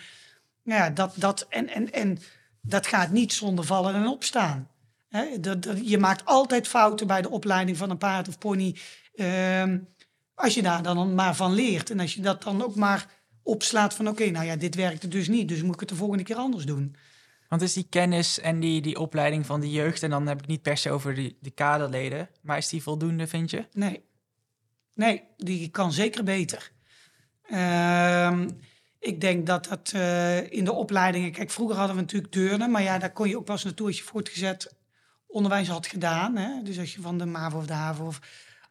[0.62, 2.18] ja, dat, dat, en, en, en
[2.60, 4.68] dat gaat niet zonder vallen en opstaan.
[5.08, 8.76] He, dat, dat, je maakt altijd fouten bij de opleiding van een paard of pony.
[9.14, 9.74] Uh,
[10.34, 11.90] als je daar dan maar van leert.
[11.90, 13.06] En als je dat dan ook maar
[13.42, 15.48] opslaat van oké, nou ja, dit werkte dus niet.
[15.48, 16.96] Dus moet ik het de volgende keer anders doen.
[17.50, 20.46] Want is die kennis en die, die opleiding van de jeugd, en dan heb ik
[20.46, 23.66] niet per se over die, de kaderleden, maar is die voldoende, vind je?
[23.72, 24.04] Nee.
[24.94, 26.70] Nee, die kan zeker beter.
[27.48, 28.40] Uh,
[28.98, 31.32] ik denk dat dat uh, in de opleidingen...
[31.32, 33.98] Kijk, vroeger hadden we natuurlijk deurnen, maar ja, daar kon je ook pas naartoe als
[33.98, 34.74] je voortgezet
[35.26, 36.36] onderwijs had gedaan.
[36.36, 36.62] Hè?
[36.62, 38.20] Dus als je van de MAVO of de HAVO of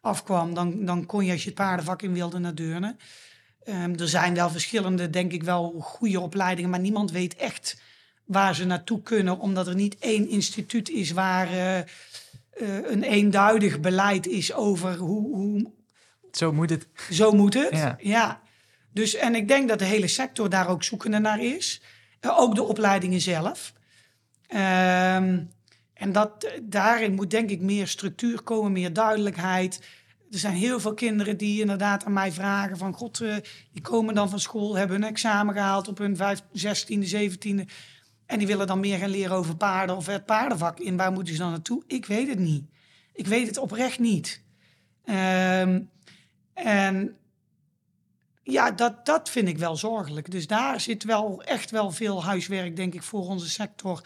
[0.01, 2.99] afkwam, dan, dan kon je als je het paardenvak in wilde naar deurnen.
[3.65, 7.81] Um, er zijn wel verschillende, denk ik wel, goede opleidingen, maar niemand weet echt
[8.29, 13.79] waar ze naartoe kunnen, omdat er niet één instituut is waar uh, uh, een eenduidig
[13.79, 15.71] beleid is over hoe, hoe,
[16.31, 16.87] Zo moet het.
[17.11, 17.71] Zo moet het.
[17.71, 17.97] Ja.
[17.99, 18.41] Ja.
[18.93, 21.81] Dus, en ik denk dat de hele sector daar ook zoekende naar is.
[22.19, 23.73] Eh, ook de opleidingen zelf.
[24.47, 25.39] Ehm,
[25.93, 29.79] en dat, daarin moet denk ik meer structuur komen, meer duidelijkheid.
[30.31, 32.93] Er zijn heel veel kinderen die inderdaad aan mij vragen van...
[32.93, 33.35] God, eh,
[33.71, 37.65] die komen dan van school, hebben een examen gehaald op hun 5, 16e, 17e...
[38.29, 40.97] en die willen dan meer gaan leren over paarden of het paardenvak in.
[40.97, 41.83] Waar moeten ze dan naartoe?
[41.87, 42.65] Ik weet het niet.
[43.13, 44.41] Ik weet het oprecht niet.
[45.05, 45.81] Ehm,
[46.53, 47.17] en
[48.43, 50.31] ja, dat, dat vind ik wel zorgelijk.
[50.31, 54.03] Dus daar zit wel echt wel veel huiswerk, denk ik, voor onze sector...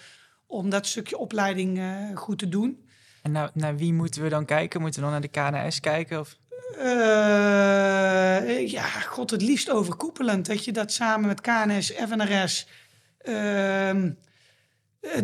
[0.47, 2.87] om dat stukje opleiding eh, goed te doen.
[3.21, 4.81] En nou, naar wie moeten we dan kijken?
[4.81, 6.19] Moeten we dan naar de KNS kijken?
[6.19, 6.37] Of?
[6.77, 10.45] Eh, ja, god, het liefst overkoepelend.
[10.45, 12.67] Dat je dat samen met KNS, FNRS,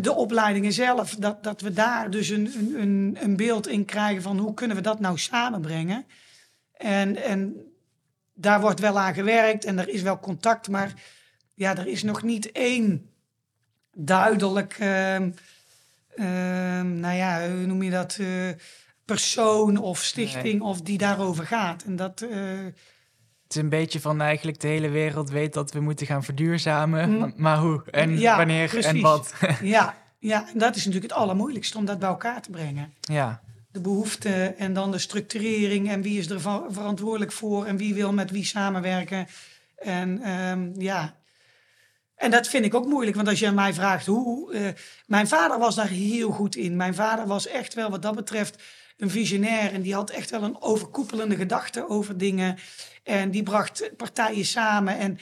[0.02, 4.22] de opleidingen zelf, dat, dat we daar dus een, een- een, een beeld in krijgen
[4.22, 6.06] van hoe kunnen we dat nou samenbrengen.
[6.74, 7.56] En, en
[8.34, 10.94] daar wordt wel aan gewerkt en er is wel contact, maar
[11.54, 13.10] ja, er is nog niet één
[13.94, 15.32] duidelijk, ehm,
[16.16, 18.50] ehm, nou ja, hoe noem je dat, eh,
[19.06, 21.84] persoon of stichting of die daarover gaat.
[21.84, 22.60] En dat, eh,
[23.50, 27.10] Het is een beetje van eigenlijk de hele wereld weet dat we moeten gaan verduurzamen.
[27.10, 27.34] Mm.
[27.36, 29.34] Maar, hoe en Ja, wanneer en wat?
[29.62, 32.94] ja, ja, en dat is natuurlijk het allermoeilijkste om dat bij elkaar te brengen.
[33.00, 33.42] ja,
[33.72, 38.14] De behoeften en dan de structurering en wie is er verantwoordelijk voor en wie wil
[38.14, 39.28] met wie samenwerken.
[39.78, 41.16] En ehm, ja,
[42.16, 44.54] en dat vind ik ook moeilijk, want als je mij vraagt hoe.
[44.54, 44.68] eh,
[45.06, 46.76] mijn vader was daar heel goed in.
[46.76, 48.64] Mijn vader was echt wel wat dat betreft
[49.00, 52.58] een visionair en die had echt wel een overkoepelende gedachte over dingen.
[53.04, 54.98] En die bracht partijen samen.
[54.98, 55.20] En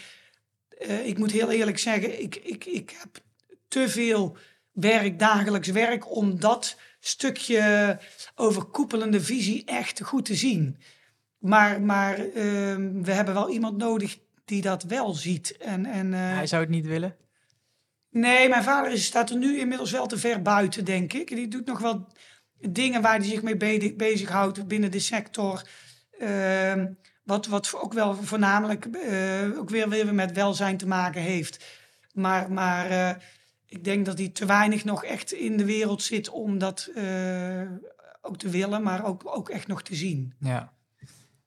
[0.70, 3.24] eh, ik moet heel eerlijk zeggen, ik, ik, ik heb
[3.68, 4.38] te veel
[4.72, 8.00] werk, dagelijks werk, om dat stukje
[8.36, 10.78] overkoepelende visie echt goed te zien.
[11.38, 15.58] Maar, maar ehm, we hebben wel iemand nodig die dat wel ziet.
[15.58, 17.16] En, en, eh, hij zou het niet willen.
[18.10, 21.28] Nee, mijn vader is, staat er nu inmiddels wel te ver buiten, denk ik.
[21.28, 22.08] Die doet nog wel
[22.60, 25.62] dingen waar hij zich mee be- bezighoudt binnen de sector.
[26.20, 26.86] Ehm,
[27.24, 31.66] wat, wat ook wel voornamelijk eh, ook weer, weer met welzijn te maken heeft.
[32.14, 33.16] Maar, maar eh,
[33.66, 37.62] ik denk dat hij te weinig nog echt in de wereld zit om dat eh,
[38.22, 40.34] ook te willen, maar ook, ook echt nog te zien.
[40.39, 40.74] Ja.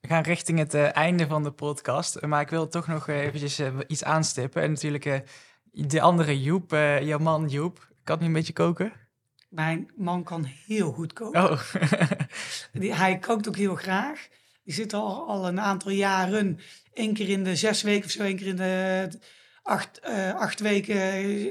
[0.00, 2.20] We gaan richting het einde van de podcast.
[2.20, 4.62] Maar ik wil toch nog eventjes iets aanstippen.
[4.62, 5.24] En natuurlijk
[5.70, 7.88] de andere Joep, jouw man Joep.
[8.04, 8.92] Kan hij een beetje koken?
[9.50, 11.50] Mijn man kan heel goed koken.
[11.50, 11.60] Oh,
[12.72, 14.28] Die, hij kookt ook heel graag.
[14.64, 16.60] Die zit al, al een aantal jaren,
[16.92, 19.08] één keer in de zes weken of zo, één keer in de
[19.62, 20.96] acht, eh, acht weken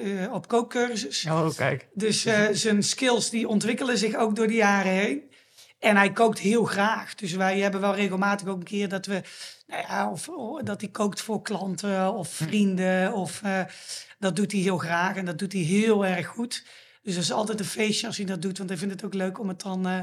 [0.02, 1.26] eh, op kookcursus.
[1.26, 1.88] oh kijk.
[1.94, 5.24] Dus eh, zijn skills die ontwikkelen zich ook door de jaren heen.
[5.80, 7.16] En hij kookt heel graag.
[7.16, 9.22] Dus wij hebben wel regelmatig ook een keer dat we,
[9.68, 13.14] nou ja, of, of dat hij kookt voor klanten of vrienden.
[13.14, 13.42] Of
[14.20, 16.66] dat doet hij heel graag en dat doet hij heel erg goed.
[17.10, 19.14] Dus dat is altijd een feestje als hij dat doet, want hij vindt het ook
[19.14, 20.00] leuk om het dan eh,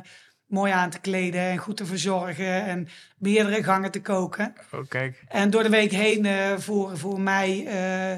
[0.46, 4.54] mooi aan te kleden en goed te verzorgen en meerdere gangen te koken.
[4.72, 5.24] Oh kijk.
[5.28, 8.12] En door de week heen eh, voor, voor mij eh,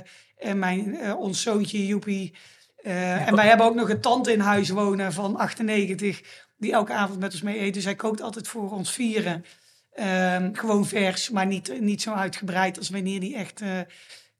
[0.48, 2.34] en mijn, ons zoontje Joepie.
[2.82, 6.22] En wij hebben ook nog een tante in huis wonen van 98,
[6.56, 7.74] die elke avond met ons mee eet.
[7.74, 9.44] Dus hij kookt altijd voor ons vieren.
[9.92, 13.62] Ehm, gewoon vers, maar niet, niet zo uitgebreid als wanneer hij echt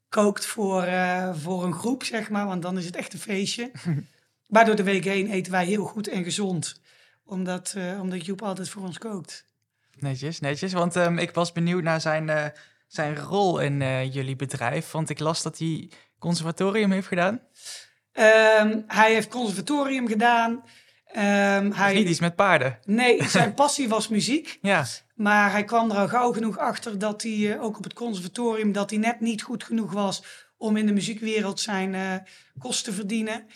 [0.08, 0.88] kookt voor,
[1.34, 2.46] voor een groep, zeg maar.
[2.46, 3.70] Want dan is het echt een feestje.
[4.48, 6.80] maar door de week heen eten wij heel goed en gezond.
[7.24, 9.44] Omdat, eh, omdat Joep altijd voor ons kookt.
[9.98, 10.72] Netjes, netjes.
[10.72, 12.44] Want ehm, ik was benieuwd naar zijn, eh,
[12.86, 14.90] zijn rol in eh, jullie bedrijf.
[14.90, 17.40] Want ik las dat hij conservatorium heeft gedaan.
[18.12, 20.64] Ehm, hij heeft conservatorium gedaan.
[21.04, 21.94] Ehm, Hij...
[21.94, 22.78] Niet iets met paarden.
[22.84, 24.58] nee, zijn passie was muziek.
[24.62, 28.72] Ja, Maar hij kwam er al gauw genoeg achter dat hij ook op het conservatorium...
[28.72, 30.22] dat hij net niet goed genoeg was
[30.56, 32.14] om in de muziekwereld zijn eh
[32.58, 33.46] kost te verdienen.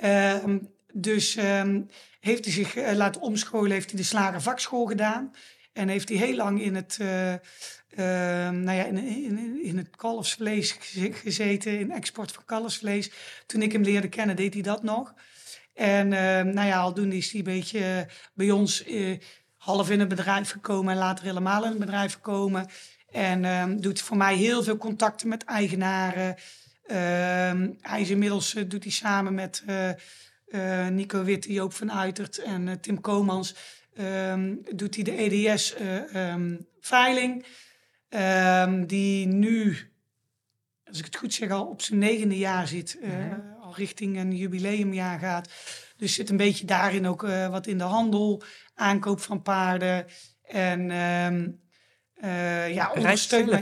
[0.00, 0.58] Ehm,
[0.92, 1.80] dus ehm,
[2.20, 5.34] heeft hij zich eh, laten omscholen, heeft hij de slagervakschool gedaan.
[5.72, 10.72] En heeft hij heel lang in het, ehm, nou ja, in, in, in het kalfsvlees
[10.72, 13.10] geze- gezeten, in export van kalfsvlees.
[13.46, 15.14] Toen ik hem leerde kennen, deed hij dat nog.
[15.74, 18.84] En ehm, nou ja, aldoende is hij een beetje eh, bij ons
[19.56, 22.66] half in het bedrijf gekomen en later helemaal in het bedrijf gekomen.
[23.10, 26.36] En doet voor mij heel veel contacten met eigenaren.
[26.92, 29.96] Ehm, hij is inmiddels, eh, doet hij samen met eh, eh,
[30.88, 33.54] Nico Witte, Joop van Uitert en Tim Komans,
[33.94, 37.44] ehm, doet hij de EDS-veiling.
[38.08, 39.90] Ehm, die nu,
[40.84, 42.98] als ik het goed zeg, al op zijn negende jaar zit.
[43.02, 43.40] Mhm.
[43.60, 45.48] Al richting een jubileumjaar gaat.
[45.96, 48.42] Dus zit een beetje daarin ook wat in de handel,
[48.74, 50.06] aankoop van paarden.
[50.42, 51.48] En ehm,
[52.22, 52.90] eh, ja,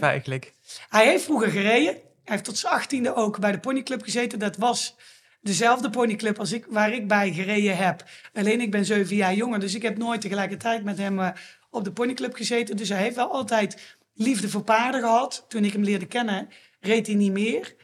[0.00, 0.10] mij.
[0.10, 0.52] eigenlijk.
[0.88, 1.96] Hij heeft vroeger gereden.
[2.30, 4.38] Hij heeft tot zijn achttiende ook bij de ponyclub gezeten.
[4.38, 4.96] Dat was
[5.40, 8.04] dezelfde ponyclub als ik, waar ik bij gereden heb.
[8.34, 11.28] Alleen ik ben zeven jaar jonger, dus ik heb nooit tegelijkertijd met hem eh,
[11.70, 12.76] op de ponyclub gezeten.
[12.76, 15.44] Dus hij heeft wel altijd liefde voor paarden gehad.
[15.48, 16.48] Toen ik hem leerde kennen,
[16.80, 17.74] reed hij niet meer.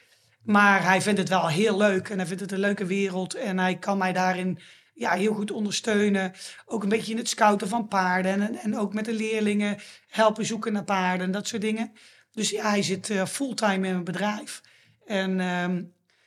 [0.43, 3.35] Maar hij vindt het wel heel leuk en hij vindt het een leuke wereld.
[3.35, 4.59] En hij kan mij daarin
[4.95, 6.33] ja, heel goed ondersteunen.
[6.67, 8.43] Ook een beetje in het scouten van paarden.
[8.43, 9.79] En, en ook met de leerlingen
[10.09, 11.93] helpen zoeken naar paarden en dat soort dingen.
[12.37, 14.61] Dus ja, hij zit eh, fulltime in mijn bedrijf.
[15.07, 15.83] En ehm,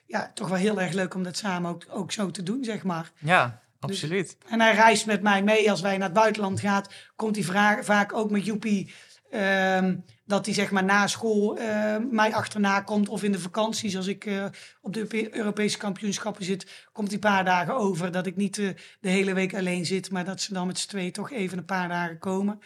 [0.05, 2.83] ja, toch wel heel erg leuk om dat samen ook, ook zo te doen, zeg
[2.83, 3.11] maar.
[3.19, 4.37] Ja, absoluut.
[4.47, 6.83] En hij reist met mij mee als wij naar het buitenland gaan.
[7.15, 8.93] Komt hij vaak ook met Joepie.
[9.31, 9.95] ehm,
[10.25, 13.09] dat hij zeg maar na school eh, mij achterna komt.
[13.09, 14.45] Of in de vakanties als ik eh,
[14.81, 16.87] op de Europe- Europese kampioenschappen zit.
[16.91, 18.11] Komt hij een paar dagen over.
[18.11, 20.11] Dat ik niet eh, de hele week alleen zit.
[20.11, 22.59] Maar dat ze dan met z'n tweeën toch even een paar dagen komen.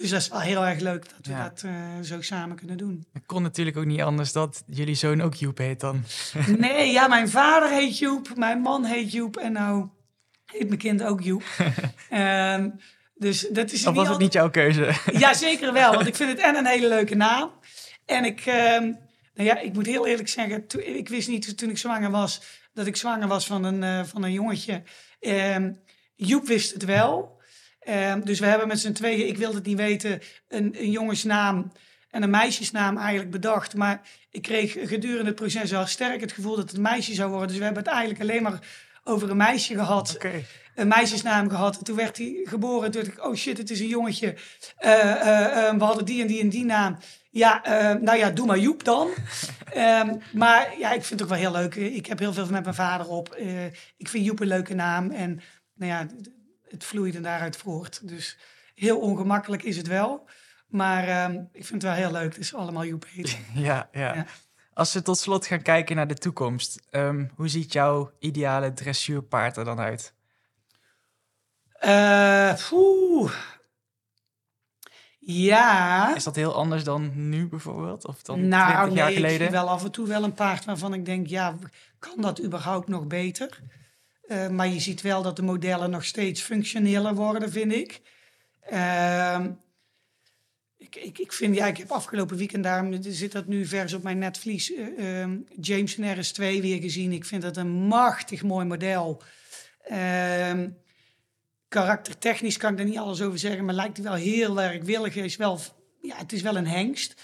[0.00, 1.42] Dus dat is wel heel erg leuk dat we Ja.
[1.48, 1.72] dat eh,
[2.02, 3.06] zo samen kunnen doen.
[3.12, 6.04] Het kon natuurlijk ook niet anders dat jullie zoon ook Joep heet dan.
[6.58, 8.36] Nee, ja, mijn vader heet Joep.
[8.36, 9.36] Mijn man heet Joep.
[9.36, 9.88] En nou
[10.44, 11.42] heet mijn kind ook Joep.
[12.10, 12.70] Ehm,
[13.14, 14.92] dus dat is Of was het niet jouw keuze?
[15.12, 15.94] Ja, zeker wel.
[15.94, 17.50] Want ik vind het en een hele leuke naam.
[18.06, 18.82] En ik, ehm,
[19.34, 20.64] nou ja, ik moet heel eerlijk zeggen,
[20.96, 22.42] ik wist niet toen ik zwanger was,
[22.72, 24.82] dat ik zwanger was van een, eh, van een jongetje.
[25.20, 25.72] Ehm,
[26.14, 27.39] Joep wist het wel.
[27.90, 31.72] Ehm, dus we hebben met z'n tweeën, ik wilde het niet weten, een, een jongensnaam
[32.10, 33.74] en een meisjesnaam eigenlijk bedacht.
[33.74, 37.30] Maar ik kreeg gedurende het proces al sterk het gevoel dat het een meisje zou
[37.30, 37.48] worden.
[37.48, 38.58] Dus we hebben het eigenlijk alleen maar
[39.04, 40.18] over een meisje gehad
[40.74, 41.78] een meisjesnaam gehad.
[41.78, 42.90] En toen werd hij geboren.
[42.90, 44.34] Toen dacht ik, oh shit, het is een jongetje.
[44.76, 46.98] Eh, eh, eh, we hadden die en die en die naam.
[47.30, 49.08] Ja, eh, nou ja, doe maar Joep dan.
[49.72, 51.74] Ehm, maar ja, ik vind het ook wel heel leuk.
[51.74, 53.28] Ik heb heel veel met mijn vader op.
[53.28, 53.66] Eh,
[53.96, 55.10] ik vind Joep een leuke naam.
[55.10, 55.40] En
[55.74, 56.06] nou ja,
[56.70, 58.08] het vloeide daaruit voort.
[58.08, 58.38] Dus
[58.74, 60.28] heel ongemakkelijk is het wel.
[60.66, 62.32] Maar ehm, ik vind het wel heel leuk.
[62.32, 63.06] Het is allemaal Joep.
[63.54, 64.14] Ja, ja.
[64.14, 64.26] Ja.
[64.72, 66.86] Als we tot slot gaan kijken naar de toekomst.
[66.90, 70.14] ehm, hoe ziet jouw ideale dressuurpaard er dan uit?
[72.68, 73.32] Poeh.
[75.18, 76.14] Ja.
[76.16, 78.06] Is dat heel anders dan nu bijvoorbeeld?
[78.06, 79.46] Of dan nou, 20 jaar nee, ik geleden?
[79.46, 81.54] zie wel af en toe wel een paard waarvan ik denk, ja,
[81.98, 83.60] kan dat überhaupt nog beter?
[84.30, 88.00] Eh, maar je ziet wel dat de modellen nog steeds functioneler worden, vind ik.
[88.60, 89.50] Ehm,
[90.76, 94.02] ik, ik, ik vind, ja, ik heb afgelopen weekend, daarom zit dat nu vers op
[94.02, 97.12] mijn netvlies, eh, ehm, Jameson RS2 weer gezien.
[97.12, 99.22] Ik vind dat een machtig mooi model.
[99.82, 100.68] Ehm
[101.70, 105.16] karaktertechnisch kan ik daar niet alles over zeggen, maar lijkt hij wel heel erg willig.
[105.16, 105.60] Is wel,
[106.00, 107.14] ja, het is wel een hengst.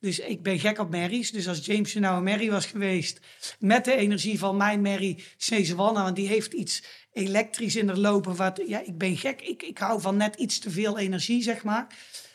[0.00, 1.30] Dus ik ben gek op merries.
[1.30, 3.20] Dus als Jameson nou een merrie was geweest,
[3.58, 6.82] met de energie van mijn merrie Cezanne, want die heeft iets
[7.12, 8.36] elektrisch in er lopen.
[8.36, 9.42] Wat, ja, ik ben gek.
[9.42, 11.86] Ik, ik hou van net iets te veel energie, zeg maar.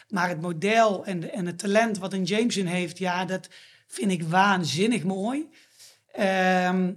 [0.10, 3.50] Maar het model en, de, en het talent wat een Jameson heeft, ja, dat
[3.88, 5.50] vind ik waanzinnig mooi.
[6.12, 6.94] Ehm,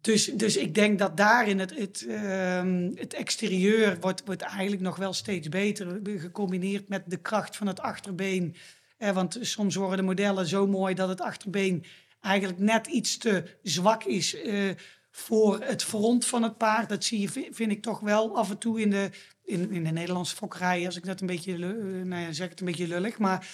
[0.00, 4.96] dus, dus ik denk dat daarin het, het, ehm, het exterieur wordt, wordt eigenlijk nog
[4.96, 6.00] wel steeds beter.
[6.04, 8.56] Gecombineerd met de kracht van het achterbeen.
[9.00, 11.84] Eh, want soms worden de modellen zo mooi dat het achterbeen
[12.20, 14.70] eigenlijk net iets te zwak is eh,
[15.10, 16.88] voor het front van het paard.
[16.88, 19.10] Dat zie je, vi- vind ik toch wel af en toe in de,
[19.44, 20.86] in, in de Nederlandse fokkerij.
[20.86, 21.58] Als ik dat een beetje, eh,
[22.04, 23.18] nou ja, zeg het een beetje lullig.
[23.18, 23.48] Maar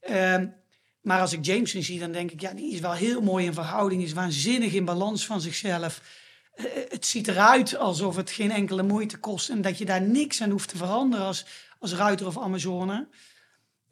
[0.00, 0.46] ehm,
[1.00, 3.54] maar als ik Jameson zie, dan denk ik, ja, die is wel heel mooi in
[3.54, 6.02] verhouding, is waanzinnig in balans van zichzelf.
[6.54, 10.42] Eh, het ziet eruit alsof het geen enkele moeite kost en dat je daar niks
[10.42, 11.46] aan hoeft te veranderen als,
[11.78, 13.08] als ruiter of Amazone.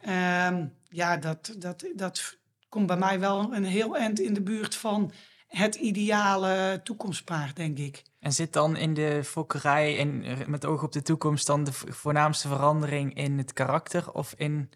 [0.00, 2.36] Ehm, ja, dat, dat, dat
[2.68, 5.12] komt bij mij wel een heel eind in de buurt van
[5.46, 8.02] het ideale toekomstpaard, denk ik.
[8.20, 11.92] En zit dan in de fokkerij en met oog op de toekomst dan de vo-
[11.92, 14.70] voornaamste verandering in het karakter of in...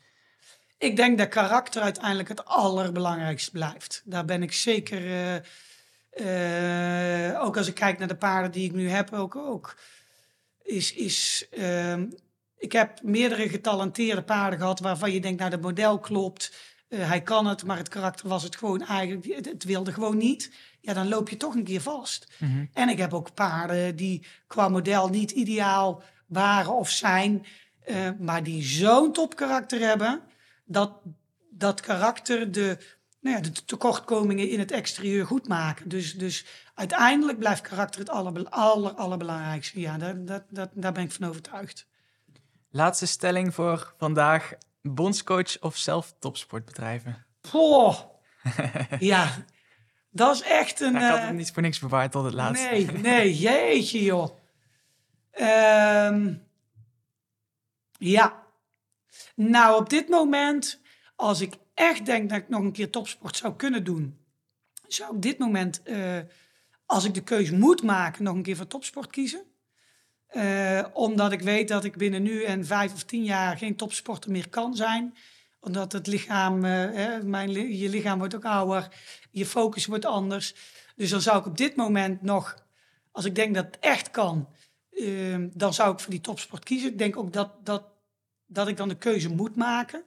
[0.78, 4.02] Ik denk dat karakter uiteindelijk het allerbelangrijkste blijft.
[4.04, 5.02] Daar ben ik zeker.
[6.10, 9.36] eh, ook als ik kijk naar de paarden die ik nu heb, ook.
[9.36, 9.76] ook
[10.62, 12.06] is, is, ehm,
[12.62, 16.54] ik heb meerdere getalenteerde paarden gehad waarvan je denkt, nou, het model klopt.
[16.88, 19.26] eh, hij kan het, maar het karakter was het gewoon eigenlijk.
[19.26, 20.52] Het, het wilde gewoon niet.
[20.80, 22.32] Ja, dan loop je toch een keer vast.
[22.72, 27.46] En ik heb ook paarden die qua model niet ideaal waren of zijn,
[27.84, 30.20] eh, maar die zo'n topkarakter hebben
[30.64, 30.92] dat
[31.50, 32.78] dat karakter de,
[33.20, 35.88] nou ja, de tekortkomingen in het exterieur goed maken.
[35.88, 36.44] Dus, dus
[36.74, 39.80] uiteindelijk blijft karakter het aller, aller, allerbelangrijkste.
[39.80, 41.86] Ja, daar, dat, dat, daar ben ik van overtuigd.
[42.74, 44.52] Laatste stelling voor vandaag.
[44.82, 47.26] Bondscoach of zelf topsportbedrijven?
[47.50, 47.98] Poh.
[48.98, 49.44] ja,
[50.10, 50.92] dat is echt een...
[50.92, 52.68] Ja, ik had eh, het niet voor niks bewaard tot het laatste.
[52.68, 54.36] Nee, nee, jeetje joh.
[55.30, 56.34] Ehm,
[57.98, 58.46] ja.
[59.34, 60.80] Nou, op dit moment,
[61.16, 64.18] als ik echt denk dat ik nog een keer topsport zou kunnen doen,
[64.86, 66.18] zou ik op dit moment, eh,
[66.86, 69.51] als ik de keuze moet maken, nog een keer voor topsport kiezen.
[70.32, 74.30] Eh, omdat ik weet dat ik binnen nu en vijf of tien jaar geen topsporter
[74.30, 75.14] meer kan zijn.
[75.60, 78.88] Omdat het lichaam, eh, je lichaam wordt ook ouder,
[79.30, 80.54] je focus wordt anders.
[80.96, 82.56] Dus dan zou ik op dit moment nog,
[83.12, 84.48] als ik denk dat het echt kan,
[84.90, 86.90] eh, dan zou ik voor die topsport kiezen.
[86.90, 87.84] Ik denk ook dat, dat,
[88.46, 90.04] dat ik dan de keuze moet maken.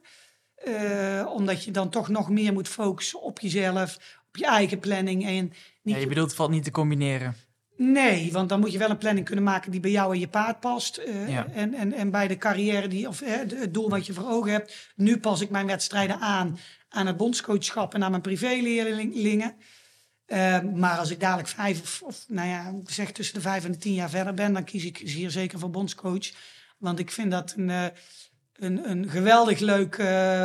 [0.54, 3.98] Eh, omdat je dan toch nog meer moet focussen op jezelf,
[4.28, 5.26] op je eigen planning.
[5.26, 5.52] En
[5.82, 7.36] niet je bedoelt, het valt niet te combineren.
[7.76, 10.28] Nee, want dan moet je wel een planning kunnen maken die bij jou en je
[10.28, 10.96] paard past.
[10.96, 11.46] eh, Ja.
[11.52, 14.52] en, en, en bij de carrière die, of eh, het doel wat je voor ogen
[14.52, 14.92] hebt.
[14.94, 16.58] Nu pas ik mijn wedstrijden aan
[16.88, 19.54] aan het bondscoachschap en aan mijn privéleerlingen.
[20.26, 23.72] Eh, maar als ik dadelijk vijf of, of nou ja, zeg tussen de vijf en
[23.72, 26.30] de tien jaar verder ben, dan kies ik zeer zeker voor bondscoach.
[26.78, 27.68] Want ik vind dat een,
[28.56, 30.02] een, een geweldig leuk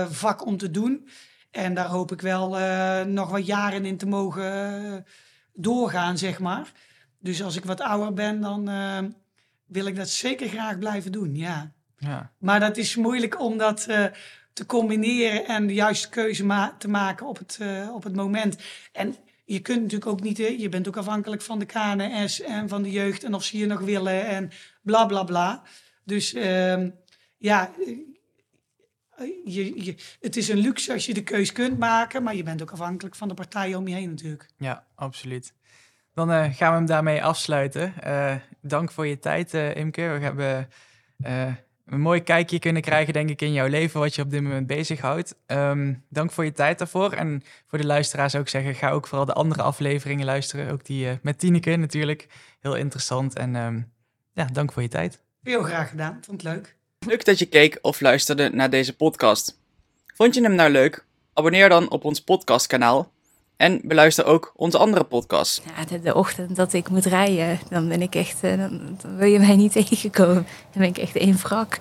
[0.09, 1.07] vak om te doen.
[1.51, 2.49] En daar hoop ik wel
[3.05, 5.05] nog wat jaren in te mogen
[5.53, 6.71] doorgaan, zeg maar.
[7.21, 8.99] Dus als ik wat ouder ben, dan eh,
[9.65, 11.71] wil ik dat zeker graag blijven doen, ja.
[11.97, 12.31] Ja.
[12.37, 14.05] Maar dat is moeilijk om dat eh,
[14.53, 18.57] te combineren en de juiste keuze ma- te maken op het, eh, op het moment.
[18.91, 19.15] En
[19.45, 22.91] je kunt natuurlijk ook niet, je bent ook afhankelijk van de KNS en van de
[22.91, 24.51] jeugd en of ze je nog willen en
[24.81, 25.63] bla bla bla.
[26.03, 26.89] Dus ehm,
[27.37, 27.71] ja,
[29.45, 32.61] je, je, het is een luxe als je de keus kunt maken, maar je bent
[32.61, 34.49] ook afhankelijk van de partijen om je heen natuurlijk.
[34.57, 35.53] Ja, absoluut.
[36.13, 37.93] Dan eh, gaan we hem daarmee afsluiten.
[38.01, 40.01] Eh, dank voor je tijd, eh, Imke.
[40.01, 40.69] We hebben
[41.21, 41.53] eh,
[41.85, 44.67] een mooi kijkje kunnen krijgen, denk ik, in jouw leven, wat je op dit moment
[44.67, 45.35] bezighoudt.
[45.45, 47.13] Ehm dank voor je tijd daarvoor.
[47.13, 50.71] En voor de luisteraars ook zeggen, ga ook vooral de andere afleveringen luisteren.
[50.71, 52.27] Ook die eh, met Tineke natuurlijk.
[52.59, 53.35] Heel interessant.
[53.35, 53.81] En ehm,
[54.33, 55.21] ja, dank voor je tijd.
[55.43, 56.75] Heel graag gedaan, vond het leuk.
[56.99, 59.59] Leuk dat je keek of luisterde naar deze podcast.
[60.15, 61.05] Vond je hem nou leuk?
[61.33, 63.11] Abonneer dan op ons podcastkanaal
[63.61, 65.61] en beluister ook onze andere podcasts.
[65.77, 69.17] Ja, de, de ochtend dat ik moet rijden, dan ben ik echt, eh, dan, dan
[69.17, 70.47] wil je mij niet tegenkomen.
[70.71, 71.79] Dan ben ik echt één wrak.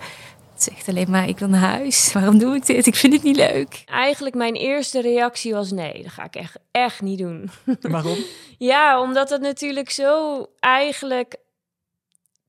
[0.52, 2.12] Het zegt alleen maar, ik wil naar huis.
[2.12, 2.86] Waarom doe ik dit?
[2.86, 3.82] Ik vind het niet leuk.
[3.86, 7.50] Eigenlijk mijn eerste reactie was nee, dat ga ik echt, echt niet doen.
[7.80, 8.18] Waarom?
[8.58, 11.36] Ja, omdat het natuurlijk zo eigenlijk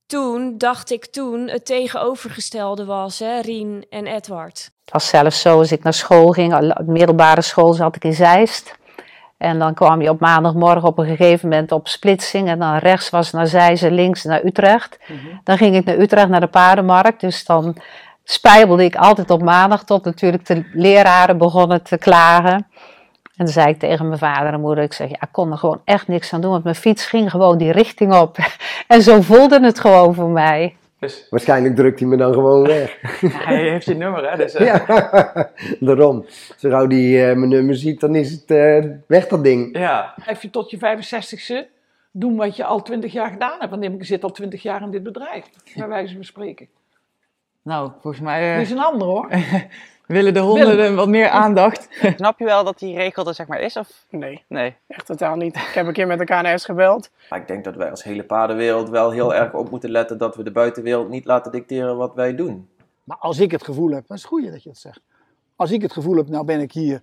[0.05, 4.71] toen, dacht ik toen, het tegenovergestelde was, hè, Rien en Edward.
[4.84, 8.79] Het was zelfs zo, als ik naar school ging, middelbare school zat ik in Zeist.
[9.42, 12.48] En dan kwam je op maandagmorgen op een gegeven moment op splitsing.
[12.48, 15.00] En dan rechts was naar Zeist en links naar Utrecht.
[15.44, 17.22] Dan ging ik naar Utrecht, naar de paardenmarkt.
[17.22, 17.76] Dus dan
[18.24, 22.68] spijbelde ik altijd op maandag tot natuurlijk de leraren begonnen te klagen.
[23.36, 25.58] En toen zei ik tegen mijn vader en moeder, ik zeg, ja, ik kon er
[25.58, 26.52] gewoon echt niks aan doen.
[26.52, 28.38] Want mijn fiets ging gewoon die richting op.
[28.88, 30.76] En zo voelde het gewoon voor mij.
[31.02, 32.97] Dus Waarschijnlijk drukt hij me dan gewoon weg.
[33.47, 34.38] hij heeft je nummer, hè?
[34.38, 34.86] Dus, eh, Ja,
[35.80, 36.26] daarom.
[36.58, 39.78] Zo gauw die eh, mijn nummer ziet, dan is het eh, weg dat ding.
[39.78, 40.14] ja.
[40.24, 41.68] Blijf je tot je 65ste
[42.12, 43.72] doen wat je al 20 jaar gedaan hebt.
[43.72, 45.45] Want ik zit al 20 jaar in dit bedrijf,
[45.76, 46.68] bij wijze van spreken.
[47.62, 49.30] Nou, volgens mij eh, Dit is een ander hoor.
[50.12, 51.88] willen de honden wat meer aandacht.
[52.18, 53.78] Snap je wel dat die regel er zeg maar is?
[53.78, 54.05] Of?
[54.09, 54.76] Nee, Nee.
[54.88, 55.55] echt totaal niet.
[55.55, 57.09] Ik heb een keer met de KNS gebeld.
[57.30, 60.36] Maar ik denk dat wij als hele paardenwereld wel heel erg op moeten letten dat
[60.36, 62.70] we de buitenwereld niet laten dicteren wat wij doen.
[63.03, 65.01] Maar als ik het gevoel heb, dat is het goede dat je dat zegt.
[65.55, 67.01] Als ik het gevoel heb, nou ben ik hier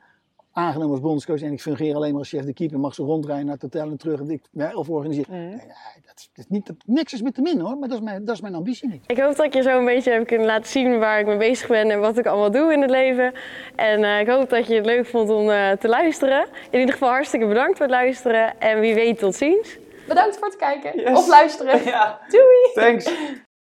[0.59, 3.45] aangenomen als bondscoach en ik fungeer alleen maar als chef de keeper, mag ze rondrijden
[3.45, 5.27] naar het hotel en terug en ik ja, of organiseer.
[5.29, 5.59] Nee, nee,
[6.07, 8.05] dat is, dat is niet, dat, niks is met te min hoor, maar dat is
[8.05, 9.05] mijn, dat is mijn ambitie niet.
[9.07, 11.37] Ik hoop dat ik je zo een beetje heb kunnen laten zien waar ik mee
[11.37, 13.33] bezig ben en wat ik allemaal doe in het leven.
[13.77, 16.47] En eh, ik hoop dat je het leuk vond om eh, te luisteren.
[16.71, 19.79] In ieder geval hartstikke bedankt voor het luisteren en wie weet tot ziens.
[20.09, 21.83] Bedankt voor het kijken of luisteren.
[21.89, 22.21] Ja.
[22.29, 22.73] Doei!
[22.75, 23.11] Thanks.